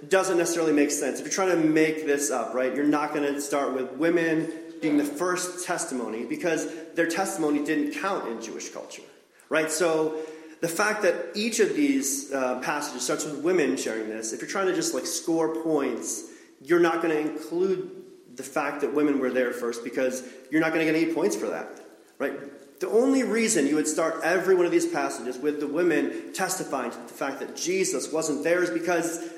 doesn't 0.07 0.37
necessarily 0.37 0.73
make 0.73 0.91
sense. 0.91 1.19
If 1.19 1.25
you're 1.25 1.33
trying 1.33 1.61
to 1.61 1.67
make 1.67 2.05
this 2.05 2.31
up, 2.31 2.53
right, 2.53 2.73
you're 2.73 2.85
not 2.85 3.13
going 3.13 3.33
to 3.33 3.41
start 3.41 3.73
with 3.73 3.91
women 3.93 4.51
being 4.81 4.97
the 4.97 5.03
first 5.03 5.65
testimony 5.65 6.25
because 6.25 6.67
their 6.95 7.07
testimony 7.07 7.63
didn't 7.65 7.99
count 7.99 8.27
in 8.29 8.41
Jewish 8.41 8.69
culture, 8.69 9.03
right? 9.49 9.69
So 9.69 10.19
the 10.61 10.67
fact 10.67 11.01
that 11.03 11.15
each 11.35 11.59
of 11.59 11.75
these 11.75 12.31
uh, 12.33 12.59
passages 12.59 13.03
starts 13.03 13.25
with 13.25 13.43
women 13.43 13.77
sharing 13.77 14.09
this, 14.09 14.33
if 14.33 14.41
you're 14.41 14.49
trying 14.49 14.67
to 14.67 14.75
just 14.75 14.93
like 14.93 15.05
score 15.05 15.61
points, 15.63 16.25
you're 16.61 16.79
not 16.79 17.01
going 17.01 17.15
to 17.15 17.19
include 17.19 17.91
the 18.35 18.43
fact 18.43 18.81
that 18.81 18.93
women 18.93 19.19
were 19.19 19.29
there 19.29 19.51
first 19.51 19.83
because 19.83 20.23
you're 20.51 20.61
not 20.61 20.73
going 20.73 20.85
to 20.85 20.91
get 20.91 21.01
any 21.01 21.13
points 21.13 21.35
for 21.35 21.47
that, 21.47 21.79
right? 22.17 22.33
The 22.79 22.89
only 22.89 23.23
reason 23.23 23.67
you 23.67 23.75
would 23.75 23.87
start 23.87 24.21
every 24.23 24.55
one 24.55 24.65
of 24.65 24.71
these 24.71 24.85
passages 24.85 25.37
with 25.37 25.59
the 25.59 25.67
women 25.67 26.33
testifying 26.33 26.91
to 26.91 26.97
the 26.97 27.13
fact 27.13 27.39
that 27.39 27.55
Jesus 27.55 28.11
wasn't 28.11 28.43
there 28.43 28.63
is 28.63 28.69
because 28.69 29.29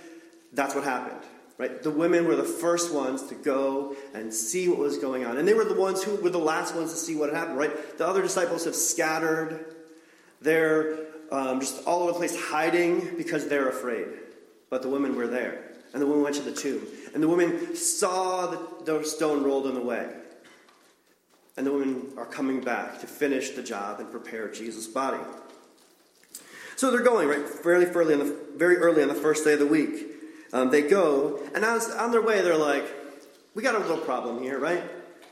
that's 0.53 0.75
what 0.75 0.83
happened. 0.83 1.21
Right? 1.57 1.83
The 1.83 1.91
women 1.91 2.25
were 2.25 2.35
the 2.35 2.43
first 2.43 2.91
ones 2.91 3.21
to 3.23 3.35
go 3.35 3.95
and 4.15 4.33
see 4.33 4.67
what 4.67 4.79
was 4.79 4.97
going 4.97 5.25
on. 5.25 5.37
And 5.37 5.47
they 5.47 5.53
were 5.53 5.65
the 5.65 5.79
ones 5.79 6.01
who 6.01 6.15
were 6.15 6.31
the 6.31 6.39
last 6.39 6.75
ones 6.75 6.91
to 6.91 6.97
see 6.97 7.15
what 7.15 7.29
had 7.29 7.37
happened, 7.37 7.57
right? 7.57 7.97
The 7.99 8.07
other 8.07 8.23
disciples 8.23 8.65
have 8.65 8.75
scattered. 8.75 9.65
They're 10.41 11.10
um, 11.31 11.59
just 11.59 11.85
all 11.85 12.03
over 12.03 12.11
the 12.11 12.17
place 12.17 12.39
hiding 12.39 13.15
because 13.17 13.47
they're 13.47 13.69
afraid. 13.69 14.07
But 14.69 14.81
the 14.81 14.89
women 14.89 15.15
were 15.15 15.27
there. 15.27 15.63
And 15.93 16.01
the 16.01 16.05
women 16.05 16.23
went 16.23 16.35
to 16.37 16.41
the 16.41 16.53
tomb. 16.53 16.81
And 17.13 17.21
the 17.21 17.27
women 17.27 17.75
saw 17.75 18.47
the, 18.47 18.59
the 18.85 19.03
stone 19.03 19.43
rolled 19.43 19.67
in 19.67 19.73
the 19.73 19.81
way. 19.81 20.07
And 21.57 21.67
the 21.67 21.71
women 21.71 22.13
are 22.17 22.25
coming 22.25 22.61
back 22.61 23.01
to 23.01 23.07
finish 23.07 23.51
the 23.51 23.63
job 23.63 23.99
and 23.99 24.09
prepare 24.09 24.49
Jesus' 24.49 24.87
body. 24.87 25.21
So 26.77 26.89
they're 26.89 27.03
going, 27.03 27.27
right, 27.27 27.47
fairly 27.47 27.85
early 27.85 28.13
on 28.13 28.19
the, 28.19 28.37
very 28.55 28.77
early 28.77 29.01
on 29.01 29.07
the 29.07 29.13
first 29.13 29.43
day 29.43 29.53
of 29.53 29.59
the 29.59 29.67
week. 29.67 30.07
Um, 30.53 30.71
they 30.71 30.81
go, 30.81 31.39
and 31.53 31.63
as 31.63 31.89
on 31.91 32.11
their 32.11 32.21
way, 32.21 32.41
they're 32.41 32.57
like, 32.57 32.83
"We 33.53 33.63
got 33.63 33.75
a 33.75 33.79
little 33.79 33.97
problem 33.97 34.41
here, 34.41 34.59
right? 34.59 34.83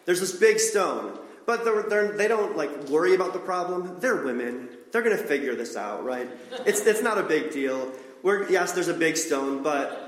There's 0.05 0.21
this 0.21 0.31
big 0.31 0.59
stone." 0.59 1.17
But 1.45 1.65
they're, 1.65 1.83
they're, 1.83 2.11
they 2.11 2.27
do 2.27 2.37
not 2.37 2.55
like 2.55 2.87
worry 2.89 3.15
about 3.15 3.33
the 3.33 3.39
problem. 3.39 3.99
They're 3.99 4.23
women. 4.23 4.69
They're 4.91 5.01
going 5.03 5.17
to 5.17 5.23
figure 5.23 5.55
this 5.55 5.75
out, 5.75 6.03
right? 6.03 6.27
It's, 6.65 6.81
it's 6.81 7.01
not 7.01 7.17
a 7.17 7.23
big 7.23 7.51
deal. 7.51 7.91
We're, 8.23 8.49
yes, 8.49 8.73
there's 8.73 8.87
a 8.87 8.93
big 8.93 9.17
stone, 9.17 9.63
but 9.63 10.05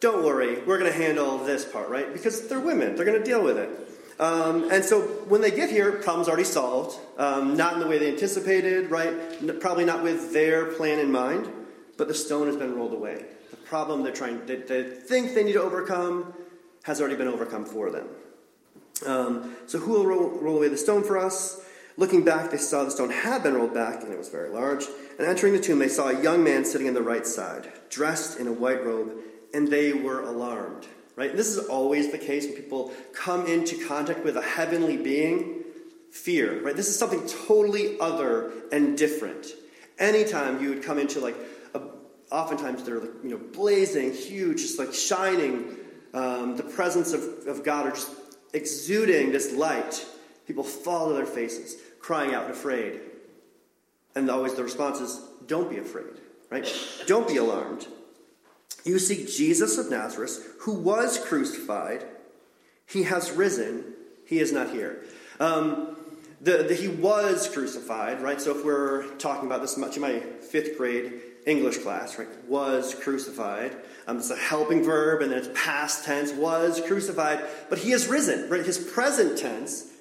don't 0.00 0.24
worry. 0.24 0.60
We're 0.62 0.78
going 0.78 0.92
to 0.92 0.96
handle 0.96 1.38
this 1.38 1.64
part, 1.64 1.88
right? 1.88 2.12
Because 2.12 2.48
they're 2.48 2.60
women. 2.60 2.94
They're 2.94 3.06
going 3.06 3.18
to 3.18 3.24
deal 3.24 3.42
with 3.42 3.58
it. 3.58 3.70
Um, 4.20 4.70
and 4.70 4.84
so 4.84 5.00
when 5.00 5.40
they 5.40 5.50
get 5.50 5.70
here, 5.70 5.92
problem's 5.92 6.28
already 6.28 6.44
solved. 6.44 6.98
Um, 7.18 7.56
not 7.56 7.74
in 7.74 7.80
the 7.80 7.86
way 7.86 7.98
they 7.98 8.08
anticipated, 8.08 8.90
right? 8.90 9.60
Probably 9.60 9.84
not 9.84 10.02
with 10.02 10.32
their 10.32 10.66
plan 10.72 10.98
in 10.98 11.10
mind, 11.10 11.48
but 11.96 12.08
the 12.08 12.14
stone 12.14 12.46
has 12.46 12.56
been 12.56 12.74
rolled 12.74 12.92
away 12.92 13.26
The 13.50 13.56
problem 13.56 14.02
they're 14.02 14.12
trying, 14.12 14.44
they, 14.46 14.56
they 14.56 14.82
think 14.82 15.34
they 15.34 15.44
need 15.44 15.54
to 15.54 15.62
overcome, 15.62 16.32
has 16.82 17.00
already 17.00 17.16
been 17.16 17.28
overcome 17.28 17.64
for 17.64 17.90
them. 17.90 18.08
Um, 19.06 19.56
so 19.66 19.78
who 19.78 19.92
will 19.92 20.06
roll, 20.06 20.30
roll, 20.30 20.56
away 20.56 20.68
the 20.68 20.76
stone 20.76 21.04
for 21.04 21.18
us? 21.18 21.64
Looking 21.98 22.22
back, 22.22 22.52
they 22.52 22.58
saw 22.58 22.84
the 22.84 22.92
stone 22.92 23.10
had 23.10 23.42
been 23.42 23.54
rolled 23.54 23.74
back, 23.74 24.04
and 24.04 24.12
it 24.12 24.18
was 24.18 24.28
very 24.28 24.50
large. 24.50 24.84
And 25.18 25.26
entering 25.26 25.52
the 25.52 25.58
tomb, 25.58 25.80
they 25.80 25.88
saw 25.88 26.08
a 26.08 26.22
young 26.22 26.44
man 26.44 26.64
sitting 26.64 26.86
on 26.86 26.94
the 26.94 27.02
right 27.02 27.26
side, 27.26 27.72
dressed 27.90 28.38
in 28.38 28.46
a 28.46 28.52
white 28.52 28.84
robe, 28.84 29.14
and 29.52 29.66
they 29.66 29.92
were 29.92 30.22
alarmed. 30.22 30.86
Right? 31.16 31.36
This 31.36 31.48
is 31.48 31.66
always 31.66 32.12
the 32.12 32.18
case 32.18 32.46
when 32.46 32.54
people 32.54 32.92
come 33.12 33.46
into 33.46 33.84
contact 33.84 34.24
with 34.24 34.36
a 34.36 34.42
heavenly 34.42 34.96
being. 34.96 35.64
Fear, 36.12 36.62
right? 36.62 36.76
This 36.76 36.88
is 36.88 36.96
something 36.96 37.26
totally 37.26 37.98
other 37.98 38.52
and 38.70 38.96
different. 38.96 39.48
Anytime 39.98 40.62
you 40.62 40.68
would 40.70 40.84
come 40.84 40.98
into 41.00 41.18
like, 41.18 41.36
a, 41.74 41.82
oftentimes 42.30 42.84
they're 42.84 43.00
like, 43.00 43.10
you 43.24 43.30
know, 43.30 43.38
blazing, 43.38 44.12
huge, 44.14 44.58
just 44.58 44.78
like 44.78 44.94
shining, 44.94 45.76
um, 46.14 46.56
the 46.56 46.62
presence 46.62 47.12
of, 47.12 47.22
of 47.48 47.64
God, 47.64 47.88
or 47.88 47.90
just 47.90 48.10
exuding 48.54 49.32
this 49.32 49.52
light. 49.52 50.06
People 50.46 50.64
fall 50.64 51.08
to 51.08 51.14
their 51.14 51.26
faces, 51.26 51.76
crying 52.08 52.34
out, 52.34 52.44
and 52.44 52.52
afraid. 52.52 53.00
And 54.14 54.30
always 54.30 54.54
the 54.54 54.64
response 54.64 54.98
is, 54.98 55.20
don't 55.46 55.68
be 55.68 55.76
afraid, 55.76 56.14
right? 56.48 56.66
Don't 57.06 57.28
be 57.28 57.36
alarmed. 57.36 57.86
You 58.82 58.98
see 58.98 59.26
Jesus 59.26 59.76
of 59.76 59.90
Nazareth, 59.90 60.54
who 60.60 60.72
was 60.72 61.18
crucified, 61.18 62.06
he 62.86 63.02
has 63.02 63.30
risen, 63.32 63.92
he 64.26 64.38
is 64.38 64.52
not 64.52 64.70
here. 64.70 65.04
Um, 65.38 65.98
the, 66.40 66.62
the, 66.62 66.74
he 66.74 66.88
was 66.88 67.46
crucified, 67.46 68.22
right? 68.22 68.40
So 68.40 68.56
if 68.56 68.64
we're 68.64 69.04
talking 69.16 69.46
about 69.46 69.60
this 69.60 69.76
much 69.76 69.96
in 69.96 70.00
my 70.00 70.20
fifth 70.20 70.78
grade 70.78 71.12
English 71.44 71.76
class, 71.76 72.18
right? 72.18 72.28
Was 72.48 72.94
crucified. 72.94 73.76
Um, 74.06 74.16
it's 74.16 74.30
a 74.30 74.36
helping 74.36 74.82
verb, 74.82 75.20
and 75.20 75.30
then 75.30 75.40
it's 75.40 75.50
past 75.52 76.06
tense, 76.06 76.32
was 76.32 76.80
crucified. 76.80 77.44
But 77.68 77.80
he 77.80 77.90
has 77.90 78.08
risen, 78.08 78.48
right? 78.48 78.64
His 78.64 78.78
present 78.78 79.36
tense 79.36 79.92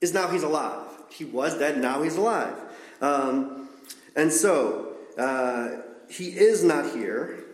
is 0.00 0.14
now 0.14 0.28
he's 0.28 0.44
alive. 0.44 0.91
He 1.12 1.24
was 1.24 1.58
dead, 1.58 1.78
now 1.78 2.02
he's 2.02 2.16
alive. 2.16 2.54
Um, 3.00 3.68
and 4.16 4.32
so, 4.32 4.94
uh, 5.18 5.82
he 6.08 6.28
is 6.28 6.62
not 6.62 6.94
here. 6.94 7.44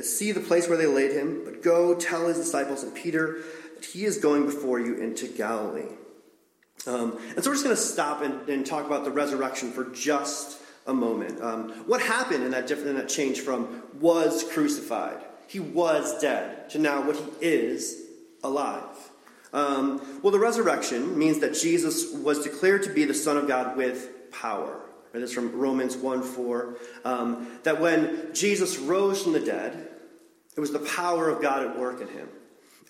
See 0.00 0.32
the 0.32 0.40
place 0.40 0.68
where 0.68 0.78
they 0.78 0.86
laid 0.86 1.12
him, 1.12 1.42
but 1.44 1.62
go 1.62 1.94
tell 1.94 2.26
his 2.26 2.38
disciples 2.38 2.82
and 2.82 2.94
Peter 2.94 3.42
that 3.74 3.84
he 3.84 4.04
is 4.04 4.18
going 4.18 4.46
before 4.46 4.80
you 4.80 4.96
into 4.96 5.28
Galilee. 5.28 5.90
Um, 6.86 7.18
and 7.36 7.44
so 7.44 7.50
we're 7.50 7.54
just 7.54 7.64
going 7.64 7.76
to 7.76 7.82
stop 7.82 8.22
and, 8.22 8.48
and, 8.48 8.66
talk 8.66 8.86
about 8.86 9.04
the 9.04 9.10
resurrection 9.10 9.70
for 9.70 9.84
just 9.90 10.60
a 10.86 10.92
moment. 10.92 11.40
Um, 11.40 11.70
what 11.86 12.02
happened 12.02 12.42
in 12.42 12.50
that, 12.50 12.66
different, 12.66 12.90
in 12.90 12.96
that 12.96 13.08
change 13.08 13.40
from 13.40 13.82
was 14.00 14.42
crucified, 14.42 15.18
he 15.46 15.60
was 15.60 16.20
dead, 16.20 16.70
to 16.70 16.78
now 16.78 17.06
what 17.06 17.14
he 17.14 17.24
is 17.40 18.02
alive? 18.42 19.11
Um, 19.52 20.20
well, 20.22 20.30
the 20.30 20.38
resurrection 20.38 21.18
means 21.18 21.40
that 21.40 21.54
Jesus 21.54 22.12
was 22.12 22.42
declared 22.42 22.84
to 22.84 22.92
be 22.92 23.04
the 23.04 23.14
Son 23.14 23.36
of 23.36 23.46
God 23.46 23.76
with 23.76 24.30
power. 24.30 24.80
Right? 25.12 25.20
That's 25.20 25.32
from 25.32 25.52
Romans 25.52 25.96
1 25.96 26.22
4. 26.22 26.76
Um, 27.04 27.58
that 27.64 27.80
when 27.80 28.32
Jesus 28.34 28.78
rose 28.78 29.22
from 29.22 29.32
the 29.32 29.40
dead, 29.40 29.88
it 30.56 30.60
was 30.60 30.72
the 30.72 30.78
power 30.78 31.28
of 31.28 31.42
God 31.42 31.66
at 31.66 31.78
work 31.78 32.00
in 32.00 32.08
him. 32.08 32.28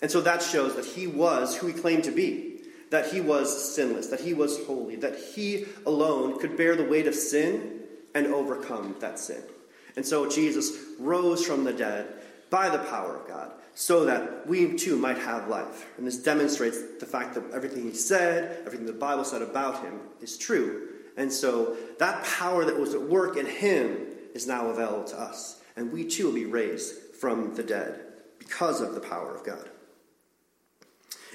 And 0.01 0.09
so 0.09 0.21
that 0.21 0.41
shows 0.41 0.75
that 0.75 0.85
he 0.85 1.07
was 1.07 1.55
who 1.57 1.67
he 1.67 1.73
claimed 1.73 2.05
to 2.05 2.11
be 2.11 2.53
that 2.93 3.11
he 3.11 3.19
was 3.19 3.73
sinless, 3.73 4.05
that 4.05 4.19
he 4.19 4.35
was 4.35 4.63
holy, 4.67 4.95
that 4.97 5.17
he 5.17 5.65
alone 5.87 6.39
could 6.39 6.55
bear 6.55 6.75
the 6.75 6.83
weight 6.83 7.07
of 7.07 7.15
sin 7.15 7.79
and 8.13 8.27
overcome 8.27 8.95
that 8.99 9.17
sin. 9.17 9.41
And 9.95 10.05
so 10.05 10.29
Jesus 10.29 10.77
rose 10.99 11.43
from 11.43 11.63
the 11.63 11.73
dead 11.73 12.13
by 12.53 12.69
the 12.69 12.77
power 12.77 13.17
of 13.17 13.27
God 13.27 13.51
so 13.73 14.05
that 14.05 14.45
we 14.45 14.77
too 14.77 14.95
might 14.95 15.17
have 15.17 15.47
life. 15.47 15.87
And 15.97 16.05
this 16.05 16.17
demonstrates 16.17 16.77
the 16.99 17.05
fact 17.07 17.33
that 17.33 17.43
everything 17.51 17.81
he 17.81 17.95
said, 17.95 18.59
everything 18.67 18.85
the 18.85 18.93
Bible 18.93 19.23
said 19.23 19.41
about 19.41 19.83
him 19.83 19.99
is 20.21 20.37
true. 20.37 20.89
And 21.17 21.33
so 21.33 21.75
that 21.97 22.23
power 22.23 22.63
that 22.63 22.79
was 22.79 22.93
at 22.93 23.01
work 23.01 23.37
in 23.37 23.47
him 23.47 23.97
is 24.35 24.45
now 24.45 24.67
available 24.67 25.05
to 25.05 25.19
us. 25.19 25.61
And 25.75 25.91
we 25.91 26.05
too 26.05 26.27
will 26.27 26.35
be 26.35 26.45
raised 26.45 26.93
from 27.19 27.55
the 27.55 27.63
dead 27.63 27.99
because 28.37 28.81
of 28.81 28.93
the 28.93 29.01
power 29.01 29.33
of 29.33 29.43
God. 29.43 29.67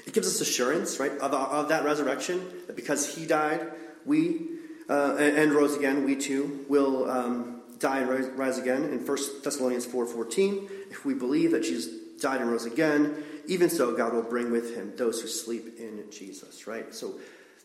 It 0.07 0.13
gives 0.13 0.27
us 0.27 0.39
assurance, 0.39 1.01
right, 1.01 1.11
of, 1.11 1.33
of 1.33 1.67
that 1.67 1.83
resurrection, 1.83 2.49
that 2.67 2.77
because 2.77 3.13
he 3.13 3.25
died, 3.25 3.69
we, 4.05 4.47
uh, 4.89 5.17
and, 5.19 5.37
and, 5.37 5.51
rose 5.51 5.75
again, 5.75 6.05
we 6.05 6.15
too 6.15 6.65
will 6.69 7.11
um, 7.11 7.61
die 7.79 7.99
and 7.99 8.09
rise, 8.09 8.27
rise, 8.29 8.57
again. 8.57 8.85
In 8.85 9.05
1 9.05 9.17
Thessalonians 9.43 9.85
4.14, 9.85 10.69
if 10.89 11.05
we 11.05 11.13
believe 11.13 11.51
that 11.51 11.63
Jesus 11.63 11.87
died 12.19 12.41
and 12.41 12.51
rose 12.51 12.65
again, 12.65 13.23
even 13.47 13.69
so 13.69 13.95
God 13.95 14.13
will 14.13 14.23
bring 14.23 14.51
with 14.51 14.75
him 14.75 14.93
those 14.95 15.21
who 15.21 15.27
sleep 15.27 15.79
in 15.79 16.03
Jesus, 16.11 16.67
right? 16.67 16.93
So 16.93 17.15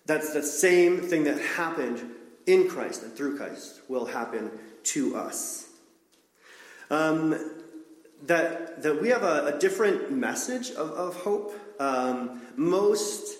that's 0.07 0.33
the 0.33 0.43
same 0.43 0.99
thing 0.99 1.25
that 1.25 1.39
happened 1.39 2.03
in 2.47 2.69
Christ 2.69 3.03
and 3.03 3.13
through 3.13 3.37
Christ 3.37 3.81
will 3.89 4.07
happen 4.07 4.51
to 4.85 5.17
us. 5.17 5.69
Um, 6.91 7.63
that, 8.25 8.83
that 8.83 9.01
we 9.01 9.09
have 9.09 9.23
a, 9.23 9.55
a 9.55 9.59
different 9.59 10.11
message 10.11 10.71
of, 10.71 10.91
of 10.91 11.17
hope. 11.17 11.55
Um, 11.81 12.43
most 12.57 13.37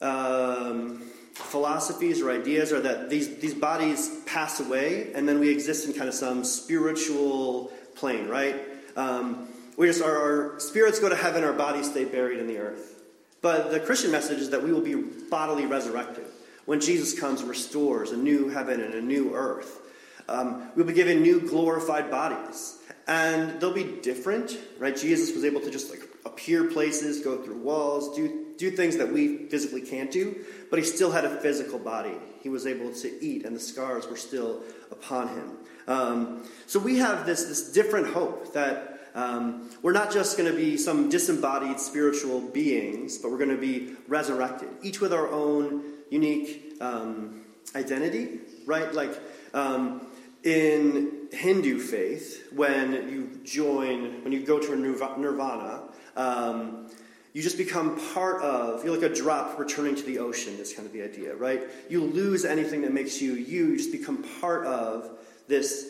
um, 0.00 1.02
philosophies 1.32 2.20
or 2.20 2.30
ideas 2.30 2.72
are 2.72 2.80
that 2.80 3.08
these, 3.08 3.36
these 3.38 3.54
bodies 3.54 4.20
pass 4.26 4.60
away 4.60 5.12
and 5.14 5.28
then 5.28 5.38
we 5.38 5.48
exist 5.48 5.86
in 5.86 5.94
kind 5.94 6.08
of 6.08 6.14
some 6.14 6.44
spiritual 6.44 7.72
plane, 7.94 8.28
right? 8.28 8.56
Um, 8.98 9.48
we 9.76 9.86
just, 9.86 10.02
our, 10.02 10.16
our 10.52 10.60
spirits 10.60 10.98
go 10.98 11.08
to 11.08 11.14
heaven, 11.14 11.44
our 11.44 11.52
bodies 11.52 11.88
stay 11.88 12.04
buried 12.04 12.40
in 12.40 12.48
the 12.48 12.58
earth. 12.58 13.00
But 13.40 13.70
the 13.70 13.78
Christian 13.78 14.10
message 14.10 14.38
is 14.40 14.50
that 14.50 14.60
we 14.60 14.72
will 14.72 14.80
be 14.80 14.96
bodily 15.30 15.66
resurrected 15.66 16.26
when 16.66 16.80
Jesus 16.80 17.18
comes 17.18 17.40
and 17.40 17.48
restores 17.48 18.10
a 18.10 18.16
new 18.16 18.48
heaven 18.48 18.80
and 18.80 18.94
a 18.94 19.00
new 19.00 19.34
earth. 19.36 19.82
Um, 20.28 20.70
we'll 20.74 20.84
be 20.84 20.92
given 20.92 21.22
new 21.22 21.40
glorified 21.40 22.10
bodies. 22.10 22.78
And 23.06 23.60
they'll 23.60 23.72
be 23.72 23.84
different, 24.02 24.58
right? 24.78 24.94
Jesus 24.94 25.32
was 25.32 25.44
able 25.44 25.60
to 25.60 25.70
just 25.70 25.90
like 25.90 26.02
appear 26.26 26.64
places, 26.64 27.20
go 27.20 27.40
through 27.40 27.58
walls, 27.58 28.16
do, 28.16 28.46
do 28.58 28.72
things 28.72 28.96
that 28.96 29.10
we 29.10 29.46
physically 29.46 29.80
can't 29.80 30.10
do, 30.10 30.44
but 30.70 30.78
he 30.80 30.84
still 30.84 31.12
had 31.12 31.24
a 31.24 31.40
physical 31.40 31.78
body. 31.78 32.14
He 32.42 32.48
was 32.48 32.66
able 32.66 32.92
to 32.92 33.24
eat, 33.24 33.46
and 33.46 33.54
the 33.54 33.60
scars 33.60 34.08
were 34.08 34.16
still 34.16 34.62
upon 34.90 35.28
him. 35.28 35.57
Um, 35.88 36.44
so 36.66 36.78
we 36.78 36.98
have 36.98 37.26
this, 37.26 37.44
this 37.46 37.72
different 37.72 38.08
hope 38.08 38.52
that 38.52 39.00
um, 39.14 39.70
we're 39.82 39.92
not 39.92 40.12
just 40.12 40.36
going 40.36 40.50
to 40.50 40.56
be 40.56 40.76
some 40.76 41.08
disembodied 41.08 41.80
spiritual 41.80 42.40
beings, 42.40 43.18
but 43.18 43.32
we're 43.32 43.38
going 43.38 43.50
to 43.50 43.56
be 43.56 43.96
resurrected, 44.06 44.68
each 44.82 45.00
with 45.00 45.12
our 45.12 45.26
own 45.28 45.82
unique 46.10 46.74
um, 46.80 47.42
identity, 47.74 48.38
right? 48.66 48.92
Like, 48.94 49.18
um, 49.54 50.06
in 50.44 51.28
Hindu 51.32 51.78
faith, 51.80 52.52
when 52.52 52.92
you 53.08 53.40
join, 53.44 54.22
when 54.22 54.32
you 54.32 54.40
go 54.40 54.60
to 54.60 54.76
nirvana, 54.76 55.82
um, 56.16 56.88
you 57.32 57.42
just 57.42 57.58
become 57.58 57.98
part 58.14 58.42
of, 58.42 58.84
you're 58.84 58.94
like 58.96 59.10
a 59.10 59.14
drop 59.14 59.58
returning 59.58 59.96
to 59.96 60.02
the 60.02 60.18
ocean, 60.18 60.54
is 60.54 60.72
kind 60.72 60.86
of 60.86 60.92
the 60.92 61.02
idea, 61.02 61.34
right? 61.34 61.62
You 61.88 62.04
lose 62.04 62.44
anything 62.44 62.82
that 62.82 62.92
makes 62.92 63.20
you 63.20 63.34
you, 63.34 63.68
you 63.68 63.76
just 63.76 63.92
become 63.92 64.24
part 64.40 64.64
of 64.66 65.18
this, 65.48 65.86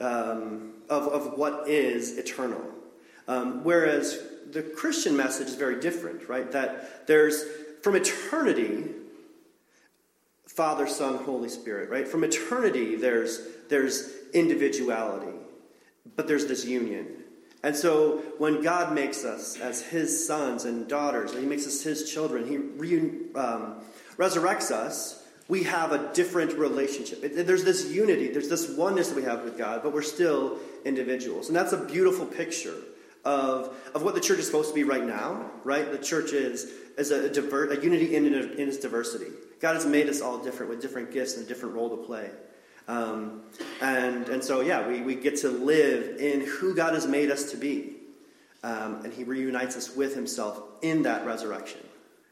um, 0.00 0.72
of, 0.88 1.08
of 1.08 1.38
what 1.38 1.68
is 1.68 2.16
eternal. 2.18 2.62
Um, 3.26 3.64
whereas 3.64 4.18
the 4.50 4.62
Christian 4.62 5.16
message 5.16 5.48
is 5.48 5.54
very 5.54 5.80
different, 5.80 6.28
right? 6.28 6.50
That 6.52 7.06
there's, 7.06 7.44
from 7.82 7.96
eternity, 7.96 8.84
Father, 10.46 10.86
Son, 10.86 11.16
Holy 11.24 11.48
Spirit, 11.48 11.90
right? 11.90 12.08
From 12.08 12.24
eternity, 12.24 12.96
there's 12.96 13.40
there's 13.68 14.10
individuality, 14.32 15.36
but 16.16 16.26
there's 16.26 16.46
this 16.46 16.64
union. 16.64 17.06
And 17.62 17.76
so 17.76 18.22
when 18.38 18.62
God 18.62 18.94
makes 18.94 19.24
us 19.24 19.58
as 19.58 19.82
his 19.82 20.26
sons 20.26 20.64
and 20.64 20.88
daughters, 20.88 21.32
and 21.32 21.42
he 21.42 21.46
makes 21.46 21.66
us 21.66 21.82
his 21.82 22.10
children, 22.10 22.46
he 22.46 22.56
um, 23.38 23.76
resurrects 24.16 24.70
us, 24.70 25.17
we 25.48 25.62
have 25.62 25.92
a 25.92 26.12
different 26.12 26.52
relationship. 26.58 27.24
It, 27.24 27.46
there's 27.46 27.64
this 27.64 27.90
unity, 27.90 28.28
there's 28.28 28.48
this 28.48 28.68
oneness 28.76 29.08
that 29.08 29.16
we 29.16 29.22
have 29.22 29.44
with 29.44 29.56
God, 29.56 29.82
but 29.82 29.92
we're 29.92 30.02
still 30.02 30.58
individuals. 30.84 31.48
And 31.48 31.56
that's 31.56 31.72
a 31.72 31.84
beautiful 31.84 32.26
picture 32.26 32.74
of, 33.24 33.74
of 33.94 34.02
what 34.02 34.14
the 34.14 34.20
church 34.20 34.38
is 34.38 34.46
supposed 34.46 34.68
to 34.68 34.74
be 34.74 34.84
right 34.84 35.04
now, 35.04 35.50
right? 35.64 35.90
The 35.90 35.98
church 35.98 36.32
is, 36.32 36.70
is 36.96 37.10
a, 37.10 37.30
diver, 37.30 37.70
a 37.70 37.80
unity 37.82 38.14
in, 38.14 38.26
in 38.26 38.68
its 38.68 38.76
diversity. 38.76 39.32
God 39.60 39.74
has 39.74 39.86
made 39.86 40.08
us 40.08 40.20
all 40.20 40.38
different 40.38 40.70
with 40.70 40.80
different 40.80 41.12
gifts 41.12 41.36
and 41.36 41.44
a 41.44 41.48
different 41.48 41.74
role 41.74 41.96
to 41.96 42.02
play. 42.04 42.30
Um, 42.86 43.42
and, 43.82 44.28
and 44.28 44.42
so, 44.42 44.60
yeah, 44.60 44.86
we, 44.86 45.00
we 45.02 45.14
get 45.14 45.36
to 45.38 45.50
live 45.50 46.18
in 46.18 46.40
who 46.40 46.74
God 46.74 46.94
has 46.94 47.06
made 47.06 47.30
us 47.30 47.50
to 47.50 47.56
be. 47.56 47.94
Um, 48.62 49.04
and 49.04 49.12
He 49.12 49.24
reunites 49.24 49.76
us 49.76 49.94
with 49.94 50.14
Himself 50.14 50.60
in 50.82 51.02
that 51.02 51.26
resurrection. 51.26 51.80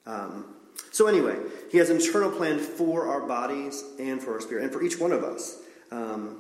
Um, 0.07 0.55
so, 0.97 1.09
anyway, 1.09 1.37
He 1.71 1.77
has 1.77 1.91
an 1.91 1.99
eternal 1.99 2.31
plan 2.31 2.59
for 2.59 3.07
our 3.07 3.21
bodies 3.21 3.85
and 3.99 4.23
for 4.23 4.33
our 4.33 4.41
spirit, 4.41 4.65
and 4.65 4.73
for 4.73 4.83
each 4.83 4.99
one 4.99 5.13
of 5.13 5.25
us. 5.25 5.59
Um, 5.91 6.39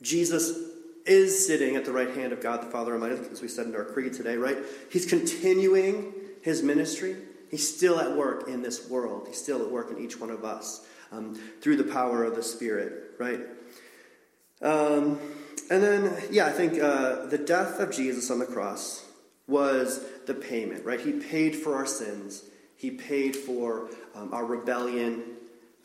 Jesus 0.00 0.58
is 1.06 1.46
sitting 1.46 1.76
at 1.76 1.84
the 1.84 1.92
right 1.92 2.10
hand 2.16 2.32
of 2.32 2.40
God 2.40 2.62
the 2.62 2.66
Father 2.66 2.94
Almighty, 2.94 3.14
as 3.30 3.40
we 3.40 3.46
said 3.46 3.66
in 3.66 3.76
our 3.76 3.84
creed 3.84 4.12
today, 4.12 4.36
right? 4.36 4.58
He's 4.90 5.06
continuing 5.06 6.12
His 6.42 6.64
ministry. 6.64 7.14
He's 7.48 7.72
still 7.72 8.00
at 8.00 8.16
work 8.16 8.48
in 8.48 8.60
this 8.60 8.90
world. 8.90 9.28
He's 9.28 9.40
still 9.40 9.62
at 9.62 9.70
work 9.70 9.92
in 9.92 9.98
each 9.98 10.18
one 10.18 10.30
of 10.30 10.44
us 10.44 10.84
um, 11.12 11.40
through 11.60 11.76
the 11.76 11.84
power 11.84 12.24
of 12.24 12.34
the 12.34 12.42
Spirit, 12.42 13.12
right? 13.20 13.38
Um, 14.60 15.20
and 15.70 15.80
then, 15.80 16.12
yeah, 16.32 16.46
I 16.46 16.50
think 16.50 16.72
uh, 16.82 17.26
the 17.26 17.38
death 17.38 17.78
of 17.78 17.92
Jesus 17.92 18.32
on 18.32 18.40
the 18.40 18.46
cross 18.46 19.06
was 19.46 20.04
the 20.26 20.34
payment, 20.34 20.84
right? 20.84 21.00
He 21.00 21.12
paid 21.12 21.54
for 21.54 21.76
our 21.76 21.86
sins, 21.86 22.46
He 22.82 22.90
paid 22.90 23.36
for 23.36 23.90
um, 24.16 24.34
our 24.34 24.44
rebellion 24.44 25.22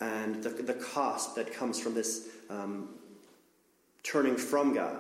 and 0.02 0.42
the, 0.42 0.50
the 0.50 0.74
cost 0.74 1.36
that 1.36 1.54
comes 1.54 1.80
from 1.80 1.94
this 1.94 2.28
um, 2.50 2.90
turning 4.02 4.36
from 4.36 4.74
God. 4.74 4.98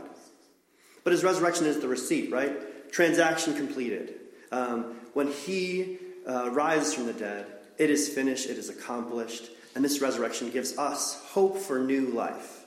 But 1.03 1.11
His 1.11 1.23
resurrection 1.23 1.65
is 1.65 1.79
the 1.79 1.87
receipt, 1.87 2.31
right? 2.31 2.91
Transaction 2.91 3.55
completed. 3.55 4.13
Um, 4.51 4.95
when 5.13 5.31
He 5.31 5.97
uh, 6.27 6.51
rises 6.51 6.93
from 6.93 7.07
the 7.07 7.13
dead, 7.13 7.47
it 7.79 7.89
is 7.89 8.07
finished, 8.09 8.47
it 8.47 8.59
is 8.59 8.69
accomplished, 8.69 9.49
and 9.73 9.83
this 9.83 9.99
resurrection 9.99 10.51
gives 10.51 10.77
us 10.77 11.19
hope 11.29 11.57
for 11.57 11.79
new 11.79 12.09
life. 12.09 12.63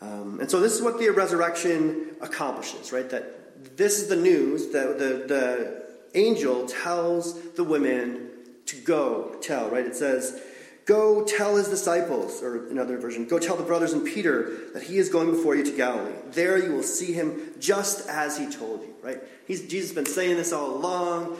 Um, 0.00 0.38
and 0.38 0.48
so 0.48 0.60
this 0.60 0.72
is 0.72 0.82
what 0.82 1.00
the 1.00 1.10
resurrection 1.10 2.14
accomplishes, 2.20 2.92
right? 2.92 3.10
That 3.10 3.76
this 3.76 4.00
is 4.00 4.06
the 4.06 4.14
news 4.14 4.68
that 4.68 5.00
the, 5.00 5.24
the 5.26 5.87
angel 6.14 6.66
tells 6.66 7.40
the 7.52 7.64
women 7.64 8.30
to 8.66 8.76
go 8.76 9.36
tell, 9.40 9.70
right? 9.70 9.86
It 9.86 9.96
says, 9.96 10.40
Go 10.84 11.22
tell 11.22 11.56
his 11.56 11.68
disciples, 11.68 12.42
or 12.42 12.66
another 12.68 12.96
version, 12.96 13.26
go 13.26 13.38
tell 13.38 13.56
the 13.56 13.62
brothers 13.62 13.92
and 13.92 14.06
Peter 14.06 14.70
that 14.72 14.82
he 14.82 14.96
is 14.96 15.10
going 15.10 15.30
before 15.30 15.54
you 15.54 15.62
to 15.62 15.76
Galilee. 15.76 16.14
There 16.30 16.56
you 16.56 16.72
will 16.72 16.82
see 16.82 17.12
him 17.12 17.52
just 17.60 18.08
as 18.08 18.38
he 18.38 18.50
told 18.50 18.80
you, 18.80 18.94
right? 19.02 19.20
He's, 19.46 19.68
Jesus 19.68 19.90
has 19.90 19.94
been 19.94 20.06
saying 20.06 20.38
this 20.38 20.50
all 20.50 20.74
along. 20.74 21.36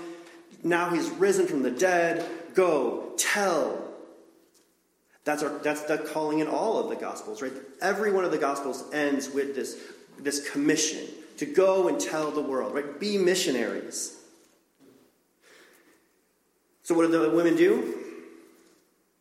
Now 0.63 0.91
he's 0.91 1.09
risen 1.09 1.47
from 1.47 1.63
the 1.63 1.71
dead. 1.71 2.29
Go 2.55 3.15
tell 3.17 3.89
that's, 5.29 5.43
our, 5.43 5.59
that's 5.59 5.83
the 5.83 5.99
calling 5.99 6.39
in 6.39 6.47
all 6.47 6.79
of 6.79 6.89
the 6.89 6.97
Gospels, 6.97 7.43
right? 7.43 7.53
Every 7.83 8.11
one 8.11 8.25
of 8.25 8.31
the 8.31 8.39
Gospels 8.39 8.85
ends 8.95 9.29
with 9.29 9.55
this, 9.55 9.79
this 10.19 10.51
commission 10.51 11.07
to 11.37 11.45
go 11.45 11.89
and 11.89 12.01
tell 12.01 12.31
the 12.31 12.41
world, 12.41 12.75
right? 12.75 12.99
Be 12.99 13.19
missionaries. 13.19 14.18
So, 16.89 16.95
what 16.95 17.03
did 17.03 17.21
the 17.21 17.29
women 17.29 17.55
do? 17.55 17.97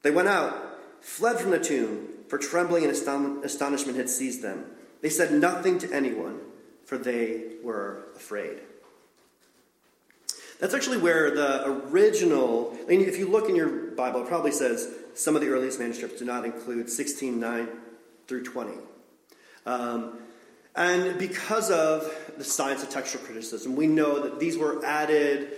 They 0.01 0.09
went 0.09 0.29
out, 0.29 0.79
fled 1.01 1.37
from 1.37 1.51
the 1.51 1.59
tomb, 1.59 2.07
for 2.29 2.37
trembling 2.37 2.85
and 2.85 2.93
astonishment 2.93 3.97
had 3.97 4.09
seized 4.09 4.41
them. 4.41 4.67
They 5.01 5.09
said 5.09 5.33
nothing 5.33 5.77
to 5.79 5.91
anyone, 5.91 6.39
for 6.85 6.97
they 6.97 7.55
were 7.61 8.05
afraid. 8.15 8.59
That's 10.61 10.73
actually 10.73 10.99
where 10.99 11.35
the 11.35 11.67
original, 11.67 12.73
I 12.85 12.85
mean, 12.85 13.01
if 13.01 13.17
you 13.17 13.27
look 13.27 13.49
in 13.49 13.55
your 13.57 13.67
Bible, 13.67 14.21
it 14.21 14.29
probably 14.29 14.53
says 14.53 14.89
some 15.13 15.35
of 15.35 15.41
the 15.41 15.49
earliest 15.49 15.77
manuscripts 15.77 16.19
do 16.19 16.23
not 16.23 16.45
include 16.45 16.89
16:9 16.89 17.67
through 18.29 18.45
20. 18.45 18.71
Um, 19.65 20.19
and 20.73 21.19
because 21.19 21.69
of 21.69 22.15
the 22.37 22.45
science 22.45 22.81
of 22.81 22.89
textual 22.89 23.25
criticism, 23.25 23.75
we 23.75 23.87
know 23.87 24.21
that 24.21 24.39
these 24.39 24.57
were 24.57 24.85
added 24.85 25.51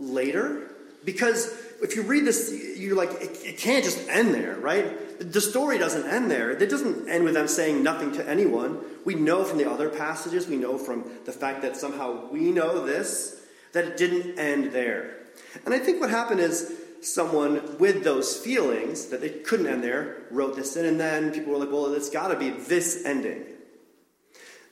later. 0.00 0.73
Because 1.04 1.52
if 1.82 1.96
you 1.96 2.02
read 2.02 2.24
this, 2.24 2.52
you're 2.76 2.96
like, 2.96 3.10
it, 3.20 3.44
it 3.44 3.58
can't 3.58 3.84
just 3.84 4.08
end 4.08 4.34
there, 4.34 4.56
right? 4.56 5.20
The 5.20 5.40
story 5.40 5.78
doesn't 5.78 6.08
end 6.08 6.30
there. 6.30 6.50
It 6.50 6.70
doesn't 6.70 7.08
end 7.08 7.24
with 7.24 7.34
them 7.34 7.48
saying 7.48 7.82
nothing 7.82 8.12
to 8.12 8.28
anyone. 8.28 8.80
We 9.04 9.14
know 9.14 9.44
from 9.44 9.58
the 9.58 9.70
other 9.70 9.90
passages, 9.90 10.48
we 10.48 10.56
know 10.56 10.78
from 10.78 11.04
the 11.24 11.32
fact 11.32 11.62
that 11.62 11.76
somehow 11.76 12.30
we 12.30 12.50
know 12.50 12.84
this, 12.84 13.40
that 13.72 13.84
it 13.84 13.96
didn't 13.96 14.38
end 14.38 14.72
there. 14.72 15.16
And 15.64 15.74
I 15.74 15.78
think 15.78 16.00
what 16.00 16.10
happened 16.10 16.40
is 16.40 16.72
someone 17.02 17.76
with 17.78 18.02
those 18.02 18.36
feelings 18.36 19.06
that 19.06 19.22
it 19.22 19.44
couldn't 19.44 19.66
end 19.66 19.84
there 19.84 20.22
wrote 20.30 20.56
this 20.56 20.76
in, 20.76 20.86
and 20.86 20.98
then 20.98 21.32
people 21.32 21.52
were 21.52 21.58
like, 21.58 21.70
well, 21.70 21.92
it's 21.92 22.08
got 22.08 22.28
to 22.28 22.38
be 22.38 22.50
this 22.50 23.04
ending. 23.04 23.44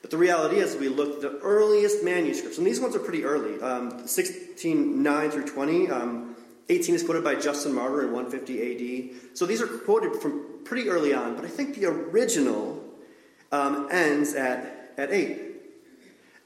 But 0.03 0.11
the 0.11 0.17
reality 0.17 0.57
is, 0.57 0.75
we 0.75 0.89
look 0.89 1.21
the 1.21 1.39
earliest 1.39 2.03
manuscripts, 2.03 2.57
and 2.57 2.67
these 2.67 2.81
ones 2.81 2.93
are 2.93 2.99
pretty 2.99 3.23
early 3.23 3.59
um, 3.61 4.05
16, 4.05 5.01
9 5.01 5.31
through 5.31 5.47
20. 5.47 5.89
Um, 5.89 6.35
18 6.67 6.95
is 6.95 7.03
quoted 7.03 7.23
by 7.23 7.35
Justin 7.35 7.73
Martyr 7.73 8.01
in 8.01 8.11
150 8.11 9.11
AD. 9.13 9.37
So 9.37 9.45
these 9.45 9.61
are 9.61 9.67
quoted 9.67 10.21
from 10.21 10.59
pretty 10.65 10.89
early 10.89 11.13
on, 11.13 11.37
but 11.37 11.45
I 11.45 11.47
think 11.47 11.75
the 11.75 11.85
original 11.85 12.83
um, 13.53 13.87
ends 13.91 14.33
at, 14.33 14.93
at 14.97 15.11
8. 15.11 15.41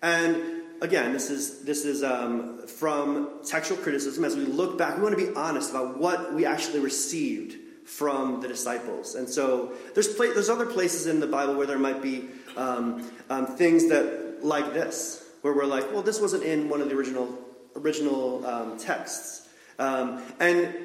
And 0.04 0.62
again, 0.82 1.14
this 1.14 1.32
is, 1.32 1.64
this 1.64 1.84
is 1.84 2.04
um, 2.04 2.68
from 2.68 3.40
textual 3.44 3.82
criticism. 3.82 4.24
As 4.24 4.36
we 4.36 4.46
look 4.46 4.78
back, 4.78 4.98
we 4.98 5.04
want 5.04 5.18
to 5.18 5.26
be 5.26 5.34
honest 5.36 5.72
about 5.72 5.98
what 5.98 6.32
we 6.32 6.46
actually 6.46 6.80
received 6.80 7.58
from 7.88 8.42
the 8.42 8.48
disciples. 8.50 9.16
And 9.16 9.28
so 9.28 9.72
there's, 9.94 10.14
pla- 10.14 10.34
there's 10.34 10.50
other 10.50 10.66
places 10.66 11.08
in 11.08 11.22
the 11.22 11.26
Bible 11.26 11.56
where 11.56 11.66
there 11.66 11.80
might 11.80 12.02
be 12.02 12.28
um, 12.58 13.10
um, 13.30 13.48
things 13.48 13.88
that, 13.88 14.44
like 14.44 14.74
this, 14.74 15.26
where 15.42 15.54
we're 15.54 15.66
like, 15.66 15.92
well, 15.94 16.02
this 16.02 16.20
wasn't 16.20 16.44
in 16.44 16.68
one 16.68 16.82
of 16.82 16.90
the 16.90 16.96
original, 16.96 17.40
original 17.78 18.46
um, 18.46 18.78
texts. 18.78 19.48
Um, 19.80 20.22
and 20.42 20.76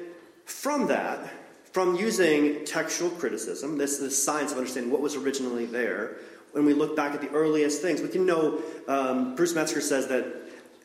from 0.45 0.87
that, 0.87 1.29
from 1.73 1.95
using 1.95 2.63
textual 2.63 3.09
criticism, 3.11 3.77
this, 3.77 3.97
this 3.97 4.23
science 4.23 4.53
of 4.53 4.57
understanding 4.57 4.91
what 4.91 5.01
was 5.01 5.15
originally 5.15 5.65
there, 5.65 6.17
when 6.53 6.65
we 6.65 6.73
look 6.73 6.95
back 6.95 7.13
at 7.13 7.19
the 7.19 7.29
earliest 7.31 7.81
things, 7.81 8.01
we 8.01 8.07
can 8.07 8.25
know, 8.25 8.61
um, 8.87 9.35
Bruce 9.35 9.55
Metzger 9.55 9.81
says 9.81 10.07
that 10.07 10.25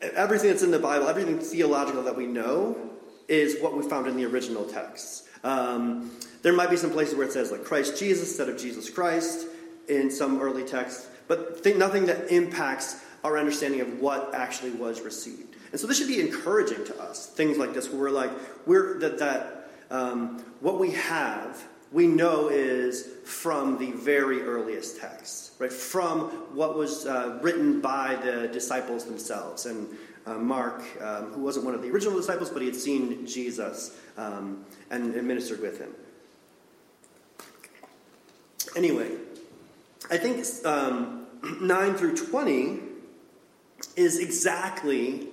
everything 0.00 0.50
that's 0.50 0.62
in 0.64 0.72
the 0.72 0.78
Bible, 0.80 1.06
everything 1.08 1.38
theological 1.38 2.02
that 2.02 2.16
we 2.16 2.26
know, 2.26 2.76
is 3.28 3.60
what 3.60 3.76
we 3.76 3.88
found 3.88 4.08
in 4.08 4.16
the 4.16 4.24
original 4.24 4.64
texts. 4.64 5.27
Um, 5.44 6.10
there 6.42 6.52
might 6.52 6.70
be 6.70 6.76
some 6.76 6.90
places 6.90 7.14
where 7.16 7.26
it 7.26 7.32
says 7.32 7.50
like 7.50 7.64
Christ 7.64 7.98
Jesus 7.98 8.28
instead 8.28 8.48
of 8.48 8.58
Jesus 8.58 8.88
Christ 8.90 9.46
in 9.88 10.10
some 10.10 10.40
early 10.40 10.64
texts, 10.64 11.08
but 11.26 11.64
nothing 11.76 12.06
that 12.06 12.30
impacts 12.30 13.02
our 13.24 13.38
understanding 13.38 13.80
of 13.80 14.00
what 14.00 14.34
actually 14.34 14.70
was 14.72 15.00
received. 15.00 15.56
And 15.72 15.80
so 15.80 15.86
this 15.86 15.98
should 15.98 16.08
be 16.08 16.20
encouraging 16.20 16.84
to 16.86 17.00
us. 17.00 17.26
Things 17.26 17.58
like 17.58 17.74
this, 17.74 17.90
where 17.90 18.00
we're 18.00 18.10
like, 18.10 18.30
we're 18.66 18.98
that 19.00 19.18
that 19.18 19.70
um, 19.90 20.44
what 20.60 20.78
we 20.78 20.92
have 20.92 21.62
we 21.92 22.06
know 22.06 22.48
is 22.48 23.08
from 23.24 23.78
the 23.78 23.92
very 23.92 24.42
earliest 24.42 25.00
texts, 25.00 25.52
right? 25.58 25.72
From 25.72 26.28
what 26.54 26.76
was 26.76 27.06
uh, 27.06 27.38
written 27.42 27.80
by 27.80 28.16
the 28.16 28.48
disciples 28.48 29.04
themselves. 29.04 29.66
And 29.66 29.88
uh, 30.26 30.34
Mark, 30.34 30.82
um, 31.00 31.32
who 31.32 31.42
wasn't 31.42 31.64
one 31.64 31.74
of 31.74 31.82
the 31.82 31.90
original 31.90 32.16
disciples, 32.16 32.50
but 32.50 32.60
he 32.60 32.66
had 32.66 32.76
seen 32.76 33.26
Jesus 33.26 33.96
um, 34.18 34.64
and, 34.90 35.14
ministered 35.26 35.60
with 35.60 35.78
him. 35.78 35.90
Anyway, 38.76 39.10
I 40.10 40.18
think 40.18 40.44
um, 40.66 41.26
9 41.60 41.94
through 41.94 42.16
20 42.16 42.80
is 43.96 44.18
exactly 44.18 45.28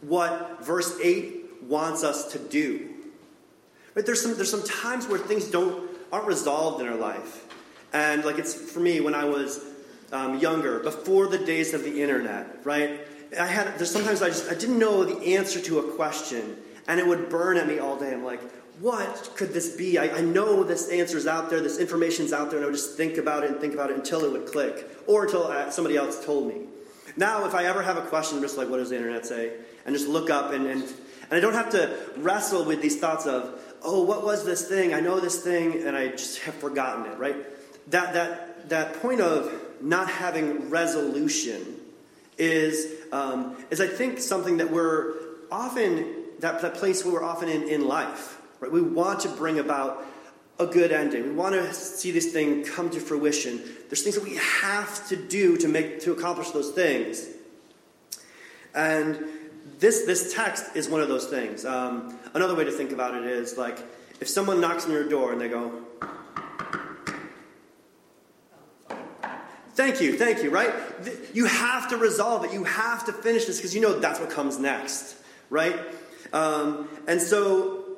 what 0.00 0.64
verse 0.64 0.98
8 1.00 1.62
wants 1.62 2.02
us 2.02 2.32
to 2.32 2.38
do. 2.38 2.88
Right? 3.94 4.04
There's 4.04 4.22
some, 4.22 4.34
there's 4.34 4.50
some 4.50 4.64
times 4.64 5.06
where 5.06 5.18
things 5.18 5.46
don't 5.48 5.89
aren't 6.12 6.26
resolved 6.26 6.80
in 6.80 6.88
our 6.88 6.96
life. 6.96 7.46
And 7.92 8.24
like 8.24 8.38
it's 8.38 8.54
for 8.54 8.80
me 8.80 9.00
when 9.00 9.14
I 9.14 9.24
was 9.24 9.64
um, 10.12 10.38
younger, 10.38 10.80
before 10.80 11.26
the 11.26 11.38
days 11.38 11.74
of 11.74 11.82
the 11.82 12.02
internet, 12.02 12.64
right? 12.64 13.00
I 13.38 13.46
had 13.46 13.78
there's 13.78 13.90
sometimes 13.90 14.22
I 14.22 14.28
just 14.28 14.50
I 14.50 14.54
didn't 14.54 14.78
know 14.78 15.04
the 15.04 15.36
answer 15.36 15.60
to 15.60 15.78
a 15.78 15.92
question, 15.94 16.56
and 16.88 16.98
it 16.98 17.06
would 17.06 17.28
burn 17.28 17.56
at 17.56 17.66
me 17.66 17.78
all 17.78 17.96
day. 17.96 18.12
I'm 18.12 18.24
like, 18.24 18.40
what 18.80 19.32
could 19.36 19.52
this 19.52 19.76
be? 19.76 19.98
I, 19.98 20.18
I 20.18 20.20
know 20.20 20.64
this 20.64 20.88
answer's 20.88 21.26
out 21.26 21.50
there, 21.50 21.60
this 21.60 21.78
information's 21.78 22.32
out 22.32 22.50
there, 22.50 22.58
and 22.58 22.64
I 22.64 22.68
would 22.68 22.76
just 22.76 22.96
think 22.96 23.18
about 23.18 23.44
it 23.44 23.50
and 23.50 23.60
think 23.60 23.74
about 23.74 23.90
it 23.90 23.96
until 23.96 24.24
it 24.24 24.32
would 24.32 24.46
click, 24.46 24.88
or 25.06 25.24
until 25.24 25.44
uh, 25.44 25.70
somebody 25.70 25.96
else 25.96 26.24
told 26.24 26.48
me. 26.48 26.62
Now, 27.16 27.44
if 27.44 27.54
I 27.54 27.64
ever 27.64 27.82
have 27.82 27.96
a 27.96 28.02
question, 28.02 28.38
I'm 28.38 28.42
just 28.42 28.56
like, 28.56 28.68
what 28.68 28.78
does 28.78 28.90
the 28.90 28.96
internet 28.96 29.26
say? 29.26 29.52
And 29.84 29.94
just 29.94 30.08
look 30.08 30.30
up 30.30 30.52
and, 30.52 30.66
and 30.66 30.84
and 31.30 31.36
I 31.36 31.40
don't 31.40 31.54
have 31.54 31.70
to 31.70 31.96
wrestle 32.16 32.64
with 32.64 32.82
these 32.82 32.98
thoughts 32.98 33.24
of, 33.24 33.59
oh, 33.82 34.02
what 34.02 34.24
was 34.24 34.44
this 34.44 34.68
thing? 34.68 34.94
I 34.94 35.00
know 35.00 35.20
this 35.20 35.42
thing, 35.42 35.82
and 35.84 35.96
I 35.96 36.08
just 36.08 36.40
have 36.40 36.54
forgotten 36.54 37.06
it, 37.06 37.18
right? 37.18 37.36
That, 37.90 38.14
that, 38.14 38.68
that 38.68 39.00
point 39.00 39.20
of 39.20 39.52
not 39.80 40.08
having 40.08 40.70
resolution 40.70 41.76
is, 42.38 42.92
um, 43.12 43.56
is 43.70 43.80
I 43.80 43.86
think, 43.86 44.18
something 44.18 44.58
that 44.58 44.70
we're 44.70 45.14
often, 45.50 46.24
that, 46.40 46.60
that 46.62 46.74
place 46.74 47.04
where 47.04 47.14
we're 47.14 47.24
often 47.24 47.48
in, 47.48 47.68
in 47.68 47.86
life, 47.86 48.40
right? 48.60 48.70
We 48.70 48.82
want 48.82 49.20
to 49.20 49.28
bring 49.28 49.58
about 49.58 50.04
a 50.58 50.66
good 50.66 50.92
ending. 50.92 51.22
We 51.24 51.30
want 51.30 51.54
to 51.54 51.72
see 51.72 52.10
this 52.10 52.32
thing 52.32 52.64
come 52.64 52.90
to 52.90 53.00
fruition. 53.00 53.62
There's 53.88 54.02
things 54.02 54.14
that 54.16 54.24
we 54.24 54.36
have 54.36 55.08
to 55.08 55.16
do 55.16 55.56
to 55.56 55.68
make 55.68 56.00
to 56.00 56.12
accomplish 56.12 56.50
those 56.50 56.70
things. 56.70 57.26
And 58.74 59.24
this, 59.78 60.02
this 60.02 60.34
text 60.34 60.64
is 60.74 60.88
one 60.88 61.00
of 61.00 61.08
those 61.08 61.26
things. 61.26 61.64
Um, 61.64 62.18
another 62.34 62.54
way 62.54 62.64
to 62.64 62.70
think 62.70 62.92
about 62.92 63.14
it 63.14 63.24
is 63.24 63.56
like 63.56 63.78
if 64.20 64.28
someone 64.28 64.60
knocks 64.60 64.84
on 64.84 64.92
your 64.92 65.08
door 65.08 65.32
and 65.32 65.40
they 65.40 65.48
go, 65.48 65.84
Thank 69.72 70.02
you, 70.02 70.18
thank 70.18 70.42
you, 70.42 70.50
right? 70.50 70.74
You 71.32 71.46
have 71.46 71.88
to 71.88 71.96
resolve 71.96 72.44
it. 72.44 72.52
You 72.52 72.64
have 72.64 73.06
to 73.06 73.14
finish 73.14 73.46
this 73.46 73.56
because 73.56 73.74
you 73.74 73.80
know 73.80 73.98
that's 73.98 74.20
what 74.20 74.28
comes 74.28 74.58
next, 74.58 75.16
right? 75.48 75.74
Um, 76.34 76.86
and 77.06 77.18
so 77.22 77.90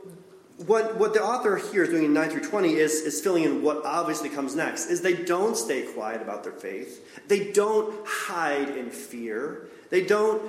what, 0.66 0.96
what 0.98 1.14
the 1.14 1.22
author 1.22 1.56
here 1.56 1.82
is 1.82 1.88
doing 1.88 2.04
in 2.04 2.12
9 2.12 2.30
through 2.30 2.44
20 2.48 2.74
is, 2.74 3.00
is 3.00 3.20
filling 3.20 3.44
in 3.44 3.62
what 3.62 3.84
obviously 3.84 4.28
comes 4.28 4.54
next 4.54 4.86
is 4.86 5.00
they 5.00 5.14
don't 5.14 5.56
stay 5.56 5.82
quiet 5.82 6.22
about 6.22 6.44
their 6.44 6.52
faith 6.52 7.26
they 7.28 7.50
don't 7.52 8.06
hide 8.06 8.68
in 8.76 8.90
fear 8.90 9.66
they 9.90 10.04
don't 10.04 10.42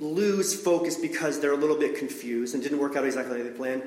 lose 0.00 0.54
focus 0.60 0.96
because 0.96 1.40
they're 1.40 1.52
a 1.52 1.56
little 1.56 1.78
bit 1.78 1.96
confused 1.96 2.54
and 2.54 2.62
didn't 2.62 2.78
work 2.78 2.96
out 2.96 3.04
exactly 3.04 3.36
like 3.42 3.50
they 3.50 3.56
planned 3.56 3.82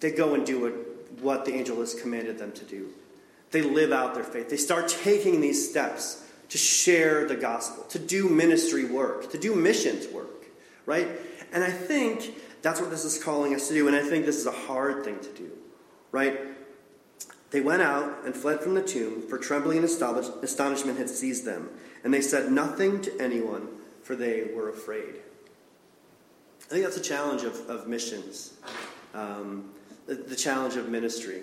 they 0.00 0.12
go 0.12 0.34
and 0.34 0.46
do 0.46 0.60
what, 0.60 1.22
what 1.22 1.44
the 1.44 1.52
angel 1.52 1.80
has 1.80 1.94
commanded 1.94 2.38
them 2.38 2.52
to 2.52 2.64
do 2.64 2.88
they 3.50 3.62
live 3.62 3.92
out 3.92 4.14
their 4.14 4.24
faith 4.24 4.48
they 4.48 4.56
start 4.56 4.88
taking 4.88 5.40
these 5.40 5.70
steps 5.70 6.24
to 6.48 6.58
share 6.58 7.26
the 7.26 7.36
gospel 7.36 7.84
to 7.84 7.98
do 7.98 8.28
ministry 8.28 8.84
work 8.84 9.30
to 9.30 9.38
do 9.38 9.54
missions 9.54 10.06
work 10.12 10.46
right 10.86 11.08
and 11.52 11.64
i 11.64 11.70
think 11.70 12.34
that's 12.62 12.80
what 12.80 12.90
this 12.90 13.04
is 13.04 13.22
calling 13.22 13.54
us 13.54 13.68
to 13.68 13.74
do, 13.74 13.86
and 13.86 13.96
I 13.96 14.02
think 14.02 14.26
this 14.26 14.36
is 14.36 14.46
a 14.46 14.52
hard 14.52 15.04
thing 15.04 15.20
to 15.20 15.28
do, 15.30 15.50
right? 16.10 16.40
They 17.50 17.60
went 17.60 17.82
out 17.82 18.24
and 18.24 18.34
fled 18.34 18.60
from 18.60 18.74
the 18.74 18.82
tomb, 18.82 19.22
for 19.22 19.38
trembling 19.38 19.78
and 19.78 19.86
astonishment 19.86 20.98
had 20.98 21.08
seized 21.08 21.44
them, 21.44 21.70
and 22.04 22.12
they 22.12 22.20
said 22.20 22.50
nothing 22.50 23.00
to 23.02 23.20
anyone, 23.20 23.68
for 24.02 24.16
they 24.16 24.50
were 24.54 24.68
afraid. 24.68 25.14
I 26.68 26.70
think 26.70 26.84
that's 26.84 26.96
a 26.98 27.02
challenge 27.02 27.44
of, 27.44 27.68
of 27.68 27.88
missions. 27.88 28.54
Um, 29.14 29.70
the, 30.06 30.14
the 30.14 30.36
challenge 30.36 30.76
of 30.76 30.88
ministry 30.88 31.42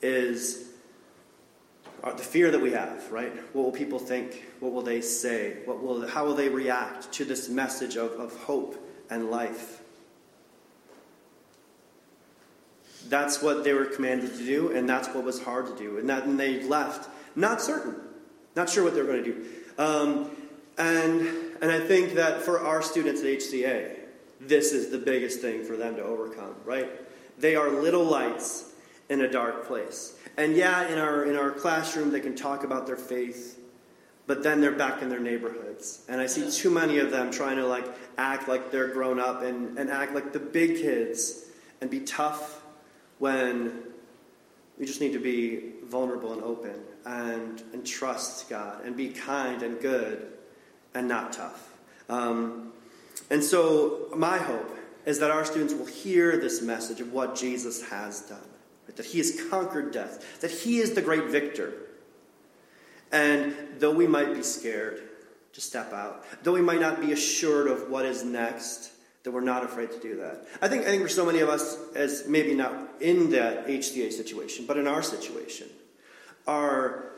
is 0.00 0.68
the 2.02 2.22
fear 2.22 2.50
that 2.50 2.60
we 2.60 2.70
have, 2.72 3.10
right? 3.10 3.32
What 3.52 3.64
will 3.64 3.72
people 3.72 3.98
think? 3.98 4.44
What 4.60 4.72
will 4.72 4.82
they 4.82 5.00
say? 5.00 5.58
What 5.64 5.82
will, 5.82 6.06
how 6.06 6.24
will 6.24 6.34
they 6.34 6.48
react 6.48 7.12
to 7.12 7.24
this 7.24 7.48
message 7.48 7.96
of, 7.96 8.12
of 8.12 8.36
hope 8.36 8.76
and 9.10 9.30
life? 9.30 9.80
that's 13.10 13.42
what 13.42 13.64
they 13.64 13.74
were 13.74 13.84
commanded 13.84 14.36
to 14.36 14.44
do, 14.44 14.72
and 14.72 14.88
that's 14.88 15.08
what 15.08 15.24
was 15.24 15.42
hard 15.42 15.66
to 15.66 15.76
do. 15.76 15.98
And, 15.98 16.08
that, 16.08 16.24
and 16.24 16.38
they 16.38 16.62
left, 16.62 17.08
not 17.36 17.60
certain, 17.60 17.96
not 18.56 18.70
sure 18.70 18.84
what 18.84 18.94
they 18.94 19.02
were 19.02 19.08
going 19.08 19.24
to 19.24 19.32
do. 19.32 19.44
Um, 19.76 20.30
and, 20.78 21.26
and 21.60 21.70
I 21.70 21.80
think 21.80 22.14
that 22.14 22.42
for 22.42 22.60
our 22.60 22.80
students 22.80 23.20
at 23.20 23.26
HCA, 23.26 23.98
this 24.40 24.72
is 24.72 24.90
the 24.90 24.98
biggest 24.98 25.40
thing 25.40 25.64
for 25.64 25.76
them 25.76 25.96
to 25.96 26.02
overcome, 26.02 26.54
right? 26.64 26.90
They 27.38 27.56
are 27.56 27.70
little 27.70 28.04
lights 28.04 28.72
in 29.08 29.20
a 29.22 29.30
dark 29.30 29.66
place. 29.66 30.16
And 30.36 30.56
yeah, 30.56 30.88
in 30.88 30.98
our, 30.98 31.24
in 31.24 31.36
our 31.36 31.50
classroom, 31.50 32.10
they 32.10 32.20
can 32.20 32.34
talk 32.34 32.64
about 32.64 32.86
their 32.86 32.96
faith, 32.96 33.58
but 34.26 34.42
then 34.42 34.60
they're 34.60 34.72
back 34.72 35.02
in 35.02 35.08
their 35.08 35.20
neighborhoods. 35.20 36.04
And 36.08 36.20
I 36.20 36.26
see 36.26 36.50
too 36.50 36.70
many 36.70 36.98
of 36.98 37.10
them 37.10 37.30
trying 37.30 37.56
to 37.56 37.66
like 37.66 37.86
act 38.16 38.48
like 38.48 38.70
they're 38.70 38.88
grown 38.88 39.20
up 39.20 39.42
and, 39.42 39.78
and 39.78 39.90
act 39.90 40.14
like 40.14 40.32
the 40.32 40.38
big 40.38 40.76
kids 40.76 41.46
and 41.80 41.90
be 41.90 42.00
tough 42.00 42.62
when 43.18 43.82
we 44.78 44.86
just 44.86 45.00
need 45.00 45.12
to 45.12 45.20
be 45.20 45.72
vulnerable 45.84 46.32
and 46.32 46.42
open 46.42 46.74
and, 47.04 47.62
and 47.72 47.86
trust 47.86 48.48
God 48.48 48.84
and 48.84 48.96
be 48.96 49.08
kind 49.08 49.62
and 49.62 49.80
good 49.80 50.28
and 50.94 51.06
not 51.06 51.32
tough. 51.32 51.74
Um, 52.08 52.72
and 53.30 53.42
so, 53.42 54.08
my 54.14 54.38
hope 54.38 54.76
is 55.06 55.20
that 55.20 55.30
our 55.30 55.44
students 55.44 55.72
will 55.72 55.86
hear 55.86 56.36
this 56.36 56.60
message 56.60 57.00
of 57.00 57.12
what 57.12 57.36
Jesus 57.36 57.88
has 57.88 58.22
done, 58.22 58.38
right? 58.86 58.96
that 58.96 59.06
he 59.06 59.18
has 59.18 59.40
conquered 59.48 59.92
death, 59.92 60.40
that 60.40 60.50
he 60.50 60.78
is 60.78 60.94
the 60.94 61.02
great 61.02 61.26
victor. 61.26 61.72
And 63.12 63.54
though 63.78 63.92
we 63.92 64.06
might 64.06 64.34
be 64.34 64.42
scared 64.42 65.02
to 65.52 65.60
step 65.60 65.92
out, 65.92 66.24
though 66.42 66.52
we 66.52 66.60
might 66.60 66.80
not 66.80 67.00
be 67.00 67.12
assured 67.12 67.68
of 67.68 67.88
what 67.88 68.04
is 68.04 68.24
next, 68.24 68.92
that 69.22 69.30
we're 69.30 69.40
not 69.40 69.64
afraid 69.64 69.90
to 69.92 69.98
do 70.00 70.16
that. 70.16 70.46
I 70.62 70.68
think, 70.68 70.82
I 70.82 70.86
think 70.86 71.02
for 71.02 71.08
so 71.08 71.26
many 71.26 71.40
of 71.40 71.48
us, 71.48 71.76
as 71.94 72.24
maybe 72.26 72.54
not 72.54 72.72
in 73.00 73.30
that 73.30 73.66
HCA 73.66 74.12
situation, 74.12 74.64
but 74.66 74.76
in 74.76 74.86
our 74.86 75.02
situation, 75.02 75.68
our 76.46 77.12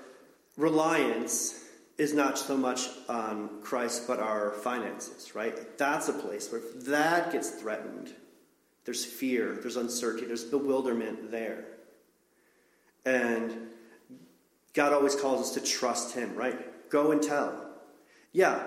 reliance 0.56 1.61
is 1.98 2.14
not 2.14 2.38
so 2.38 2.56
much 2.56 2.88
on 3.08 3.60
Christ, 3.62 4.06
but 4.06 4.18
our 4.18 4.52
finances, 4.52 5.34
right? 5.34 5.78
That's 5.78 6.08
a 6.08 6.12
place 6.12 6.50
where 6.50 6.62
that 6.86 7.32
gets 7.32 7.50
threatened, 7.50 8.14
there's 8.84 9.04
fear, 9.04 9.58
there's 9.60 9.76
uncertainty, 9.76 10.26
there's 10.26 10.44
bewilderment 10.44 11.30
there. 11.30 11.64
And 13.04 13.68
God 14.74 14.92
always 14.92 15.14
calls 15.14 15.40
us 15.40 15.54
to 15.54 15.60
trust 15.60 16.14
Him, 16.14 16.34
right? 16.34 16.90
Go 16.90 17.12
and 17.12 17.22
tell. 17.22 17.70
Yeah, 18.32 18.62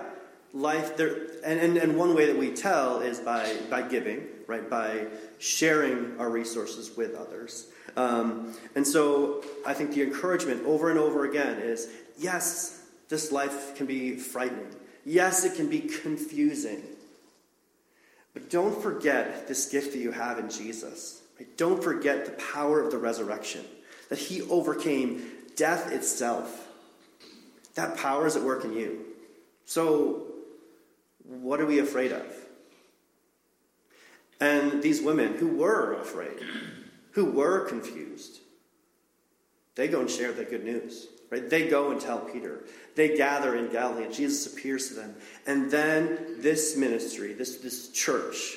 life 0.56 0.96
there 0.96 1.26
and, 1.44 1.60
and, 1.60 1.76
and 1.76 1.96
one 1.96 2.14
way 2.14 2.26
that 2.26 2.36
we 2.36 2.50
tell 2.50 3.00
is 3.00 3.20
by 3.20 3.56
by 3.68 3.82
giving 3.82 4.26
right 4.46 4.70
by 4.70 5.06
sharing 5.38 6.18
our 6.18 6.30
resources 6.30 6.96
with 6.96 7.14
others 7.14 7.68
um, 7.96 8.54
and 8.74 8.86
so 8.86 9.44
i 9.66 9.74
think 9.74 9.92
the 9.92 10.02
encouragement 10.02 10.64
over 10.64 10.90
and 10.90 10.98
over 10.98 11.24
again 11.26 11.58
is 11.58 11.88
yes 12.18 12.75
this 13.08 13.32
life 13.32 13.76
can 13.76 13.86
be 13.86 14.16
frightening. 14.16 14.74
Yes 15.04 15.44
it 15.44 15.54
can 15.54 15.68
be 15.68 15.80
confusing. 15.80 16.82
But 18.34 18.50
don't 18.50 18.82
forget 18.82 19.48
this 19.48 19.70
gift 19.70 19.92
that 19.92 19.98
you 19.98 20.12
have 20.12 20.38
in 20.38 20.50
jesus. 20.50 21.22
Don't 21.56 21.82
forget 21.82 22.24
the 22.24 22.32
power 22.32 22.80
of 22.80 22.90
the 22.90 22.98
resurrection 22.98 23.64
that 24.08 24.18
he 24.18 24.42
overcame 24.42 25.22
death 25.56 25.92
itself. 25.92 26.68
That 27.74 27.96
power 27.96 28.26
is 28.26 28.36
at 28.36 28.42
work 28.42 28.64
in 28.64 28.72
you. 28.72 29.04
So 29.64 30.26
what 31.24 31.60
are 31.60 31.66
we 31.66 31.78
afraid 31.78 32.12
of? 32.12 32.26
And 34.40 34.82
these 34.82 35.00
women 35.00 35.34
who 35.34 35.48
were 35.48 35.94
afraid, 35.94 36.38
who 37.12 37.24
were 37.24 37.66
confused, 37.66 38.40
they 39.74 39.88
go 39.88 40.00
and 40.00 40.10
share 40.10 40.32
the 40.32 40.44
good 40.44 40.64
news. 40.64 41.08
Right? 41.30 41.48
They 41.48 41.68
go 41.68 41.90
and 41.90 42.00
tell 42.00 42.20
Peter. 42.20 42.64
They 42.94 43.16
gather 43.16 43.56
in 43.56 43.68
Galilee, 43.70 44.04
and 44.04 44.14
Jesus 44.14 44.52
appears 44.52 44.88
to 44.88 44.94
them. 44.94 45.14
And 45.46 45.70
then 45.70 46.36
this 46.38 46.76
ministry, 46.76 47.32
this, 47.32 47.56
this 47.56 47.90
church, 47.90 48.56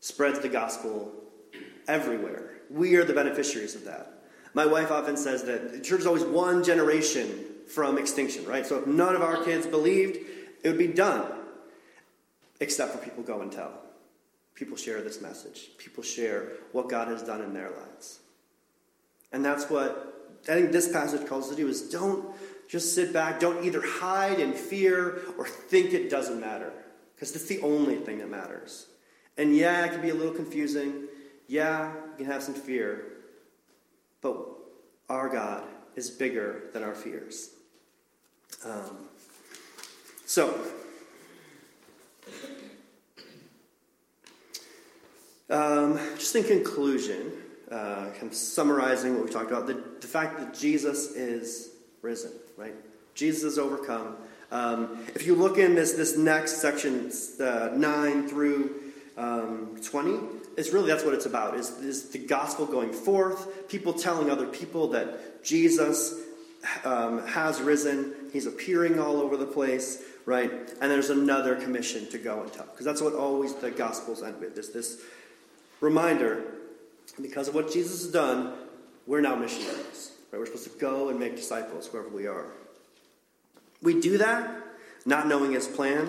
spreads 0.00 0.40
the 0.40 0.48
gospel 0.48 1.12
everywhere. 1.86 2.52
We 2.70 2.96
are 2.96 3.04
the 3.04 3.12
beneficiaries 3.12 3.74
of 3.74 3.84
that. 3.84 4.22
My 4.54 4.66
wife 4.66 4.90
often 4.90 5.16
says 5.16 5.44
that 5.44 5.72
the 5.72 5.80
church 5.80 6.00
is 6.00 6.06
always 6.06 6.24
one 6.24 6.64
generation 6.64 7.44
from 7.68 7.98
extinction, 7.98 8.44
right? 8.46 8.66
So 8.66 8.78
if 8.78 8.86
none 8.86 9.14
of 9.14 9.22
our 9.22 9.44
kids 9.44 9.66
believed, 9.66 10.18
it 10.64 10.68
would 10.68 10.78
be 10.78 10.88
done 10.88 11.24
except 12.58 12.92
for 12.92 12.98
people 12.98 13.22
go 13.22 13.40
and 13.40 13.50
tell. 13.50 13.72
People 14.54 14.76
share 14.76 15.00
this 15.02 15.22
message. 15.22 15.70
People 15.78 16.02
share 16.02 16.52
what 16.72 16.88
God 16.88 17.08
has 17.08 17.22
done 17.22 17.40
in 17.40 17.54
their 17.54 17.70
lives. 17.70 18.20
And 19.32 19.44
that's 19.44 19.70
what 19.70 20.19
I 20.44 20.54
think 20.54 20.72
this 20.72 20.90
passage 20.90 21.26
calls 21.26 21.44
us 21.44 21.50
to 21.50 21.56
do 21.56 21.68
is 21.68 21.82
don't 21.90 22.34
just 22.68 22.94
sit 22.94 23.12
back, 23.12 23.40
don't 23.40 23.64
either 23.64 23.82
hide 23.84 24.38
in 24.38 24.52
fear 24.52 25.22
or 25.36 25.46
think 25.46 25.92
it 25.92 26.10
doesn't 26.10 26.40
matter. 26.40 26.72
Because 27.14 27.34
it's 27.34 27.46
the 27.46 27.60
only 27.60 27.96
thing 27.96 28.18
that 28.18 28.30
matters. 28.30 28.86
And 29.36 29.54
yeah, 29.54 29.84
it 29.84 29.92
can 29.92 30.00
be 30.00 30.10
a 30.10 30.14
little 30.14 30.32
confusing. 30.32 31.04
Yeah, 31.48 31.92
you 31.92 32.24
can 32.24 32.26
have 32.26 32.42
some 32.42 32.54
fear. 32.54 33.04
But 34.22 34.36
our 35.08 35.28
God 35.28 35.64
is 35.96 36.10
bigger 36.10 36.70
than 36.72 36.82
our 36.82 36.94
fears. 36.94 37.50
Um, 38.64 39.08
so, 40.24 40.58
Um, 45.50 45.98
just 46.16 46.36
in 46.36 46.44
conclusion, 46.44 47.32
uh, 47.70 48.10
kind 48.10 48.24
of 48.24 48.34
summarizing 48.34 49.14
what 49.14 49.24
we 49.24 49.30
talked 49.30 49.50
about, 49.50 49.66
the, 49.66 49.74
the 50.00 50.06
fact 50.06 50.38
that 50.38 50.54
Jesus 50.58 51.12
is 51.12 51.70
risen, 52.02 52.32
right? 52.56 52.74
Jesus 53.14 53.44
is 53.44 53.58
overcome. 53.58 54.16
Um, 54.50 55.04
if 55.14 55.26
you 55.26 55.34
look 55.34 55.58
in 55.58 55.74
this, 55.74 55.92
this 55.92 56.16
next 56.16 56.58
section, 56.58 57.10
uh, 57.40 57.70
9 57.72 58.28
through 58.28 58.74
um, 59.16 59.80
20, 59.84 60.18
it's 60.56 60.72
really 60.72 60.88
that's 60.88 61.04
what 61.04 61.14
it's 61.14 61.26
about, 61.26 61.56
is, 61.56 61.70
is 61.78 62.10
the 62.10 62.18
gospel 62.18 62.66
going 62.66 62.92
forth, 62.92 63.68
people 63.68 63.92
telling 63.92 64.30
other 64.30 64.46
people 64.46 64.88
that 64.88 65.44
Jesus 65.44 66.20
um, 66.84 67.24
has 67.26 67.60
risen, 67.60 68.14
he's 68.32 68.46
appearing 68.46 68.98
all 68.98 69.18
over 69.18 69.36
the 69.36 69.46
place, 69.46 70.02
right? 70.26 70.50
And 70.80 70.90
there's 70.90 71.10
another 71.10 71.56
commission 71.56 72.08
to 72.10 72.18
go 72.18 72.42
and 72.42 72.52
tell. 72.52 72.66
Because 72.66 72.84
that's 72.84 73.00
what 73.00 73.14
always 73.14 73.54
the 73.54 73.70
gospels 73.70 74.22
end 74.22 74.40
with, 74.40 74.58
is 74.58 74.70
this 74.70 75.00
Reminder 75.80 76.44
because 77.20 77.48
of 77.48 77.54
what 77.54 77.72
Jesus 77.72 78.02
has 78.02 78.12
done, 78.12 78.52
we're 79.06 79.20
now 79.20 79.36
missionaries. 79.36 80.12
Right? 80.30 80.38
We're 80.38 80.46
supposed 80.46 80.70
to 80.72 80.78
go 80.78 81.08
and 81.08 81.18
make 81.18 81.36
disciples 81.36 81.92
wherever 81.92 82.08
we 82.08 82.26
are. 82.26 82.46
We 83.82 84.00
do 84.00 84.18
that 84.18 84.60
not 85.06 85.26
knowing 85.26 85.52
his 85.52 85.66
plan 85.66 86.08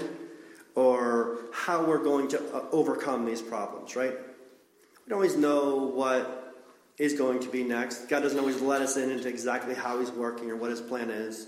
or 0.76 1.40
how 1.54 1.86
we're 1.86 2.04
going 2.04 2.28
to 2.30 2.56
uh, 2.56 2.66
overcome 2.72 3.26
these 3.26 3.42
problems, 3.42 3.96
right? 3.96 4.12
We 4.14 5.10
don't 5.10 5.18
always 5.18 5.36
know 5.36 5.76
what 5.76 6.56
is 6.98 7.14
going 7.14 7.40
to 7.40 7.50
be 7.50 7.64
next. 7.64 8.08
God 8.08 8.22
doesn't 8.22 8.40
always 8.40 8.62
let 8.62 8.82
us 8.82 8.98
in 8.98 9.10
into 9.10 9.28
exactly 9.28 9.74
how 9.74 10.00
he's 10.00 10.12
working 10.12 10.52
or 10.52 10.56
what 10.56 10.70
his 10.70 10.82
plan 10.82 11.10
is. 11.10 11.48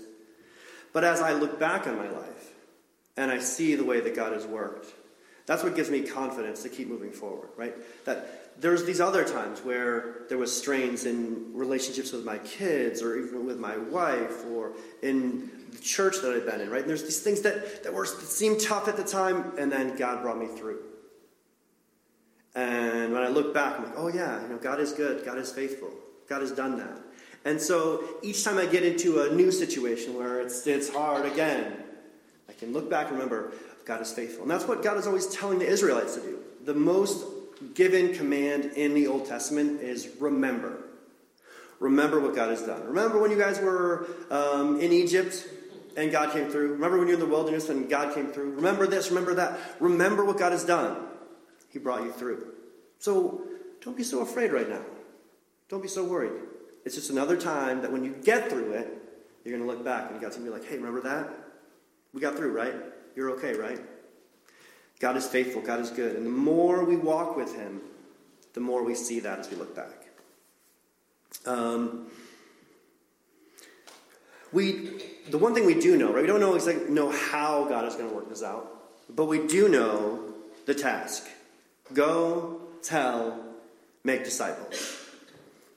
But 0.92 1.04
as 1.04 1.20
I 1.20 1.32
look 1.32 1.58
back 1.58 1.86
on 1.86 1.96
my 1.96 2.08
life 2.08 2.52
and 3.16 3.30
I 3.30 3.38
see 3.38 3.74
the 3.74 3.84
way 3.84 4.00
that 4.00 4.14
God 4.14 4.32
has 4.32 4.46
worked, 4.46 4.92
That's 5.46 5.62
what 5.62 5.76
gives 5.76 5.90
me 5.90 6.02
confidence 6.02 6.62
to 6.62 6.68
keep 6.68 6.88
moving 6.88 7.12
forward, 7.12 7.50
right? 7.56 7.74
That 8.06 8.60
there's 8.60 8.84
these 8.84 9.00
other 9.00 9.24
times 9.24 9.60
where 9.60 10.22
there 10.28 10.38
was 10.38 10.56
strains 10.56 11.04
in 11.04 11.52
relationships 11.52 12.12
with 12.12 12.24
my 12.24 12.38
kids 12.38 13.02
or 13.02 13.18
even 13.18 13.44
with 13.44 13.58
my 13.58 13.76
wife 13.76 14.44
or 14.46 14.72
in 15.02 15.50
the 15.72 15.78
church 15.78 16.16
that 16.22 16.32
I've 16.32 16.46
been 16.46 16.60
in, 16.60 16.70
right? 16.70 16.80
And 16.80 16.88
there's 16.88 17.02
these 17.02 17.20
things 17.20 17.42
that, 17.42 17.82
that 17.82 17.92
were 17.92 18.06
that 18.06 18.26
seemed 18.26 18.60
tough 18.60 18.88
at 18.88 18.96
the 18.96 19.04
time, 19.04 19.52
and 19.58 19.70
then 19.70 19.96
God 19.96 20.22
brought 20.22 20.38
me 20.38 20.46
through. 20.46 20.78
And 22.54 23.12
when 23.12 23.22
I 23.22 23.28
look 23.28 23.52
back, 23.52 23.78
I'm 23.78 23.84
like, 23.84 23.94
oh 23.96 24.08
yeah, 24.08 24.40
you 24.42 24.48
know, 24.48 24.58
God 24.58 24.78
is 24.80 24.92
good, 24.92 25.24
God 25.24 25.38
is 25.38 25.50
faithful, 25.50 25.90
God 26.28 26.40
has 26.40 26.52
done 26.52 26.78
that. 26.78 27.00
And 27.44 27.60
so 27.60 28.02
each 28.22 28.44
time 28.44 28.56
I 28.56 28.64
get 28.64 28.84
into 28.84 29.22
a 29.22 29.34
new 29.34 29.50
situation 29.50 30.16
where 30.16 30.40
it's 30.40 30.66
it's 30.66 30.88
hard 30.88 31.26
again, 31.26 31.76
I 32.48 32.52
can 32.52 32.72
look 32.72 32.88
back 32.88 33.08
and 33.08 33.14
remember, 33.14 33.52
God 33.84 34.00
is 34.00 34.12
faithful. 34.12 34.42
And 34.42 34.50
that's 34.50 34.66
what 34.66 34.82
God 34.82 34.96
is 34.96 35.06
always 35.06 35.26
telling 35.26 35.58
the 35.58 35.66
Israelites 35.66 36.14
to 36.14 36.20
do. 36.20 36.38
The 36.64 36.74
most 36.74 37.24
given 37.74 38.14
command 38.14 38.72
in 38.76 38.94
the 38.94 39.06
Old 39.06 39.26
Testament 39.26 39.80
is 39.80 40.08
remember. 40.18 40.78
Remember 41.80 42.20
what 42.20 42.34
God 42.34 42.50
has 42.50 42.62
done. 42.62 42.84
Remember 42.84 43.18
when 43.20 43.30
you 43.30 43.38
guys 43.38 43.60
were 43.60 44.06
um, 44.30 44.80
in 44.80 44.92
Egypt 44.92 45.46
and 45.96 46.10
God 46.10 46.32
came 46.32 46.48
through. 46.48 46.72
Remember 46.72 46.98
when 46.98 47.08
you're 47.08 47.14
in 47.14 47.20
the 47.20 47.26
wilderness 47.26 47.68
and 47.68 47.88
God 47.88 48.14
came 48.14 48.28
through. 48.28 48.52
Remember 48.54 48.86
this, 48.86 49.10
remember 49.10 49.34
that. 49.34 49.58
Remember 49.80 50.24
what 50.24 50.38
God 50.38 50.52
has 50.52 50.64
done. 50.64 50.96
He 51.70 51.78
brought 51.78 52.02
you 52.02 52.12
through. 52.12 52.46
So 52.98 53.42
don't 53.82 53.96
be 53.96 54.02
so 54.02 54.20
afraid 54.20 54.52
right 54.52 54.68
now. 54.68 54.82
Don't 55.68 55.82
be 55.82 55.88
so 55.88 56.04
worried. 56.04 56.32
It's 56.84 56.94
just 56.94 57.10
another 57.10 57.36
time 57.36 57.82
that 57.82 57.92
when 57.92 58.04
you 58.04 58.14
get 58.22 58.50
through 58.50 58.72
it, 58.72 58.88
you're 59.44 59.56
going 59.56 59.68
to 59.68 59.74
look 59.74 59.84
back 59.84 60.10
and 60.10 60.20
God's 60.20 60.36
going 60.36 60.48
to 60.48 60.52
be 60.52 60.58
like, 60.58 60.68
hey, 60.68 60.76
remember 60.76 61.02
that? 61.02 61.30
We 62.12 62.20
got 62.20 62.36
through, 62.36 62.52
right? 62.52 62.74
You're 63.14 63.30
okay, 63.32 63.54
right? 63.54 63.80
God 65.00 65.16
is 65.16 65.26
faithful, 65.26 65.60
God 65.62 65.80
is 65.80 65.90
good. 65.90 66.16
And 66.16 66.24
the 66.24 66.30
more 66.30 66.84
we 66.84 66.96
walk 66.96 67.36
with 67.36 67.54
Him, 67.54 67.80
the 68.54 68.60
more 68.60 68.84
we 68.84 68.94
see 68.94 69.20
that 69.20 69.38
as 69.38 69.50
we 69.50 69.56
look 69.56 69.74
back. 69.74 70.06
Um, 71.46 72.06
we, 74.52 75.02
the 75.30 75.38
one 75.38 75.54
thing 75.54 75.66
we 75.66 75.78
do 75.78 75.96
know, 75.96 76.12
right? 76.12 76.22
We 76.22 76.26
don't 76.26 76.40
know 76.40 76.54
exactly 76.54 76.88
know 76.90 77.10
how 77.10 77.66
God 77.68 77.86
is 77.86 77.96
going 77.96 78.08
to 78.08 78.14
work 78.14 78.28
this 78.28 78.42
out, 78.42 78.70
but 79.14 79.26
we 79.26 79.46
do 79.46 79.68
know 79.68 80.20
the 80.66 80.74
task: 80.74 81.26
go, 81.92 82.60
tell, 82.82 83.38
make 84.04 84.24
disciples. 84.24 85.00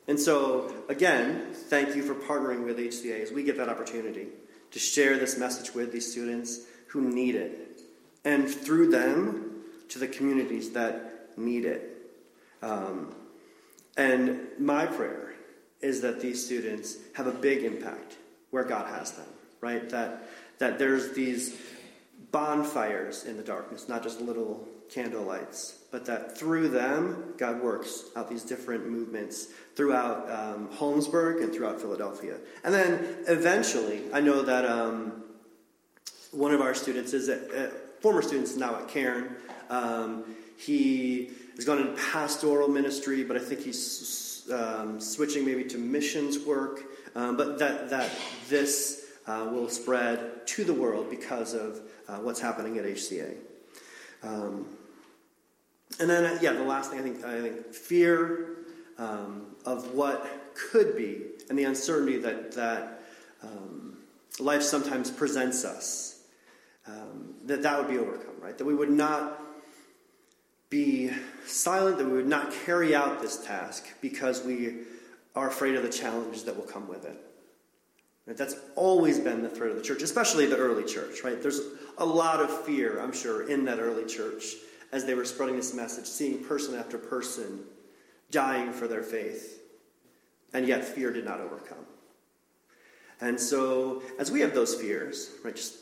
And 0.08 0.19
so, 0.19 0.73
again, 0.88 1.47
thank 1.54 1.95
you 1.95 2.04
for 2.04 2.15
partnering 2.15 2.63
with 2.63 2.78
HCA 2.78 3.21
as 3.21 3.32
we 3.32 3.43
get 3.43 3.58
that 3.58 3.67
opportunity 3.67 4.28
to 4.71 4.80
share 4.80 5.17
this 5.17 5.38
message 5.38 5.73
with 5.73 5.91
these 5.91 6.10
students 6.10 6.62
who 6.88 7.02
need 7.02 7.36
it, 7.36 7.82
and 8.26 8.50
through 8.50 8.89
them 8.89 9.62
to 9.89 10.00
the 10.00 10.08
communities 10.08 10.71
that 10.71 11.38
need 11.38 11.65
it. 11.65 12.12
Um, 12.62 13.13
and 13.95 14.39
my 14.60 14.86
prayer 14.86 15.34
is 15.82 16.02
that 16.02 16.19
these 16.19 16.43
students 16.43 16.97
have 17.13 17.28
a 17.28 17.32
big 17.32 17.63
impact 17.63 18.17
where 18.50 18.63
God 18.63 18.88
has 18.88 19.12
them, 19.12 19.28
right? 19.62 19.89
That, 19.89 20.28
that 20.60 20.80
there's 20.80 21.13
these 21.13 21.56
bonfires 22.32 23.26
in 23.26 23.38
the 23.38 23.43
darkness, 23.43 23.88
not 23.88 24.04
just 24.04 24.21
little 24.21 24.67
candle 24.89 25.23
lights, 25.23 25.80
but 25.91 26.06
that 26.06 26.38
through 26.38 26.69
them, 26.69 27.34
God 27.38 27.62
works 27.62 28.06
out 28.15 28.30
these 28.30 28.43
different 28.43 28.89
movements 28.89 29.47
throughout 29.76 30.30
um, 30.30 30.69
Holmesburg 30.71 31.41
and 31.41 31.54
throughout 31.54 31.80
Philadelphia. 31.80 32.38
And 32.63 32.73
then 32.73 33.17
eventually, 33.28 34.02
I 34.13 34.21
know 34.21 34.41
that 34.41 34.65
um, 34.65 35.23
one 36.32 36.54
of 36.54 36.62
our 36.62 36.74
students 36.74 37.13
is 37.13 37.30
a, 37.30 37.66
a 37.66 37.70
former 38.02 38.22
students 38.22 38.56
now 38.56 38.76
at 38.76 38.88
Cairn. 38.88 39.36
Um, 39.70 40.36
he 40.58 41.32
has 41.56 41.66
gone 41.66 41.80
into 41.80 41.94
pastoral 42.12 42.68
ministry, 42.68 43.24
but 43.24 43.38
I 43.38 43.40
think 43.40 43.62
he's 43.62 44.50
um, 44.54 45.00
switching 45.00 45.46
maybe 45.46 45.63
to 45.66 45.78
missions 45.78 46.40
work. 46.40 46.82
Um, 47.16 47.38
but 47.38 47.58
that 47.60 47.90
that 47.90 48.12
this 48.48 49.06
uh, 49.26 49.50
will 49.52 49.70
spread 49.70 50.46
to 50.48 50.63
the 50.63 50.74
world 50.74 51.10
because 51.10 51.54
of 51.54 51.82
uh, 52.08 52.18
what's 52.18 52.40
happening 52.40 52.78
at 52.78 52.86
HCA. 52.86 53.36
Um, 54.24 54.68
and 56.00 56.10
then, 56.10 56.26
uh, 56.26 56.40
yeah, 56.42 56.54
the 56.54 56.63
last 56.63 56.92
thing 56.92 57.00
I 57.00 57.04
think 57.04 57.24
I 57.24 57.42
think 57.42 57.74
fear 57.74 58.58
um, 58.98 59.56
of 59.66 59.94
what 59.94 60.54
could 60.54 60.96
be 60.96 61.22
and 61.50 61.58
the 61.58 61.63
uncertainty 61.63 62.18
that 62.20 62.52
that 62.54 63.02
um, 63.44 63.98
life 64.40 64.63
sometimes 64.63 65.10
presents 65.10 65.66
us 65.66 66.17
um, 66.88 67.34
that 67.45 67.62
that 67.63 67.78
would 67.80 67.89
be 67.89 67.97
overcome, 67.97 68.36
right? 68.41 68.58
That 68.58 68.65
we 68.65 68.76
would 68.76 68.91
not 68.91 69.41
be 70.69 71.12
silent, 71.45 71.97
that 71.97 72.06
we 72.06 72.13
would 72.13 72.28
not 72.28 72.54
carry 72.65 72.93
out 72.95 73.21
this 73.21 73.45
task 73.45 73.86
because 74.02 74.43
we 74.43 74.80
are 75.36 75.47
afraid 75.47 75.76
of 75.76 75.84
the 75.84 75.89
challenges 75.89 76.43
that 76.43 76.56
will 76.56 76.63
come 76.63 76.88
with 76.88 77.06
it. 77.06 77.17
Right? 78.26 78.36
That's 78.36 78.56
always 78.76 79.19
been 79.19 79.41
the 79.41 79.50
threat 79.50 79.69
of 79.69 79.78
the 79.78 79.84
church, 79.84 80.02
especially 80.02 80.45
the 80.45 80.58
early 80.58 80.84
church, 80.84 81.23
right? 81.23 81.41
There's 81.41 81.62
a 81.97 82.06
lot 82.06 82.41
of 82.41 82.65
fear, 82.65 83.00
I'm 83.00 83.13
sure, 83.13 83.50
in 83.50 83.63
that 83.65 83.80
early 83.80 84.06
church 84.06 84.43
as 84.91 85.06
they 85.06 85.13
were 85.13 85.26
spreading 85.26 85.56
this 85.56 85.73
message, 85.73 86.06
seeing 86.06 86.43
person 86.43 86.76
after 86.76 86.97
person 86.97 87.62
dying 88.32 88.73
for 88.73 88.88
their 88.88 89.04
faith. 89.04 89.62
And 90.54 90.67
yet 90.67 90.84
fear 90.84 91.12
did 91.12 91.26
not 91.26 91.39
overcome. 91.39 91.86
And 93.19 93.39
so, 93.39 94.02
as 94.19 94.32
we 94.32 94.41
have 94.41 94.54
those 94.54 94.76
fears, 94.76 95.32
right, 95.43 95.56
just 95.56 95.78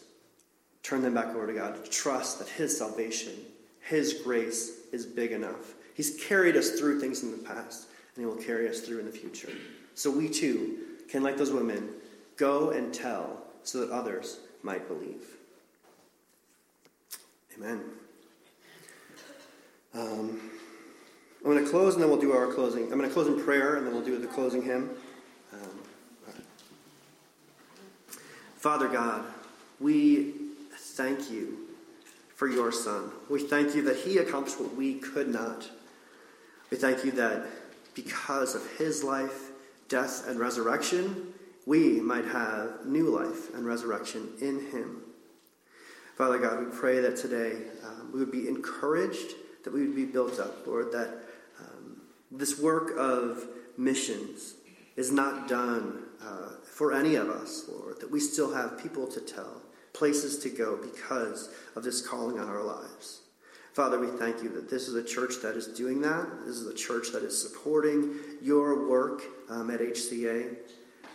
turn 0.86 1.02
them 1.02 1.16
back 1.16 1.34
over 1.36 1.48
to 1.48 1.54
God. 1.54 1.90
Trust 1.90 2.38
that 2.38 2.48
His 2.48 2.78
salvation, 2.78 3.34
His 3.80 4.22
grace 4.24 4.82
is 4.92 5.06
big 5.06 5.32
enough. 5.32 5.74
He's 5.96 6.24
carried 6.24 6.56
us 6.56 6.72
through 6.80 7.00
things 7.00 7.24
in 7.24 7.32
the 7.32 7.38
past, 7.38 7.88
and 8.16 8.24
He 8.24 8.26
will 8.26 8.42
carry 8.42 8.70
us 8.70 8.82
through 8.82 9.00
in 9.00 9.06
the 9.06 9.12
future. 9.12 9.50
So 9.96 10.12
we 10.12 10.30
too 10.30 10.78
can, 11.10 11.24
like 11.24 11.38
those 11.38 11.52
women, 11.52 11.90
go 12.38 12.70
and 12.70 12.94
tell 12.94 13.42
so 13.64 13.80
that 13.80 13.90
others 13.90 14.40
might 14.62 14.88
believe. 14.88 15.24
Amen. 17.58 17.82
Um, 19.96 20.52
I'm 21.44 21.52
going 21.52 21.64
to 21.64 21.70
close 21.70 21.94
and 21.94 22.04
then 22.04 22.10
we'll 22.10 22.20
do 22.20 22.34
our 22.34 22.48
closing. 22.48 22.84
I'm 22.84 22.98
going 22.98 23.08
to 23.08 23.14
close 23.14 23.28
in 23.28 23.42
prayer 23.42 23.78
and 23.78 23.88
then 23.88 23.94
we'll 23.94 24.04
do 24.04 24.18
the 24.20 24.28
closing 24.28 24.62
hymn. 24.62 24.90
Um, 25.54 25.60
Father 28.58 28.90
God, 28.90 29.24
we 29.80 30.45
thank 30.96 31.30
you 31.30 31.58
for 32.36 32.48
your 32.48 32.72
Son. 32.72 33.12
We 33.30 33.42
thank 33.42 33.76
you 33.76 33.82
that 33.84 33.98
he 33.98 34.18
accomplished 34.18 34.60
what 34.60 34.76
we 34.76 34.96
could 34.96 35.28
not. 35.28 35.70
We 36.72 36.78
thank 36.78 37.04
you 37.04 37.12
that 37.12 37.46
because 37.94 38.56
of 38.56 38.78
his 38.78 39.04
life, 39.04 39.52
death, 39.90 40.28
and 40.28 40.40
resurrection, 40.40 41.34
we 41.66 42.00
might 42.00 42.26
have 42.26 42.86
new 42.86 43.10
life 43.10 43.54
and 43.54 43.66
resurrection 43.66 44.30
in 44.40 44.72
him. 44.72 45.02
Father 46.18 46.38
God, 46.38 46.60
we 46.60 46.72
pray 46.72 47.02
that 47.02 47.18
today 47.18 47.58
um, 47.84 48.12
we 48.14 48.20
would 48.20 48.32
be 48.32 48.48
encouraged, 48.48 49.34
that 49.66 49.74
we 49.74 49.82
would 49.82 49.96
be 49.96 50.06
built 50.06 50.40
up, 50.40 50.66
Lord, 50.66 50.94
that 50.94 51.10
um, 51.60 52.02
this 52.32 52.58
work 52.58 52.98
of 52.98 53.46
missions 53.78 54.56
is 54.96 55.12
not 55.12 55.50
done 55.50 56.04
uh, 56.24 56.52
for 56.64 56.94
any 56.94 57.16
of 57.16 57.30
us, 57.30 57.66
Lord, 57.68 58.00
that 58.00 58.10
we 58.10 58.22
still 58.22 58.54
have 58.54 58.82
people 58.82 59.08
to 59.08 59.20
tell 59.20 59.62
places 59.96 60.40
to 60.40 60.50
go 60.50 60.78
because 60.78 61.50
of 61.76 61.84
this 61.84 62.06
calling 62.06 62.40
on 62.40 62.48
our 62.48 62.64
lives. 62.64 63.22
Father, 63.74 64.00
we 64.00 64.08
thank 64.08 64.42
you 64.42 64.50
that 64.50 64.70
this 64.70 64.88
is 64.88 64.96
a 64.96 65.04
church 65.04 65.42
that 65.42 65.56
is 65.56 65.68
doing 65.68 66.02
that. 66.02 66.28
This 66.46 66.56
is 66.56 66.68
a 66.68 66.74
church 66.74 67.12
that 67.12 67.24
is 67.24 67.42
supporting 67.42 68.16
your 68.42 68.88
work 68.88 69.24
um, 69.50 69.70
at 69.70 69.82
HCA. 69.82 70.56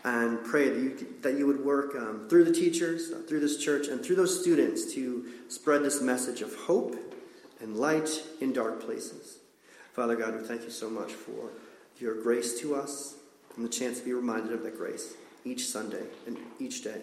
And 0.05 0.43
pray 0.45 0.69
that 0.71 0.79
you, 0.79 1.07
that 1.21 1.39
you 1.39 1.47
would 1.47 1.65
work 1.65 1.95
um, 1.95 2.27
through 2.29 2.45
the 2.45 2.53
teachers, 2.53 3.13
uh, 3.13 3.23
through 3.27 3.41
this 3.41 3.63
church, 3.63 3.89
and 3.89 4.03
through 4.03 4.17
those 4.17 4.41
students 4.41 4.93
to 4.95 5.27
spread 5.49 5.83
this 5.83 6.01
message 6.01 6.41
of 6.41 6.55
hope 6.55 6.97
and 7.61 7.77
light 7.77 8.23
in 8.41 8.53
dark 8.53 8.83
places. 8.83 9.39
Father 9.93 10.17
God, 10.17 10.41
we 10.41 10.47
thank 10.47 10.63
you 10.63 10.71
so 10.71 10.89
much 10.89 11.13
for 11.13 11.51
your 11.99 12.23
grace 12.23 12.59
to 12.61 12.75
us 12.75 13.17
and 13.57 13.65
the 13.65 13.69
chance 13.69 13.99
to 14.01 14.05
be 14.05 14.13
reminded 14.13 14.53
of 14.53 14.63
that 14.63 14.77
grace 14.77 15.15
each 15.45 15.67
Sunday 15.67 16.05
and 16.27 16.39
each 16.59 16.83
day. 16.83 17.03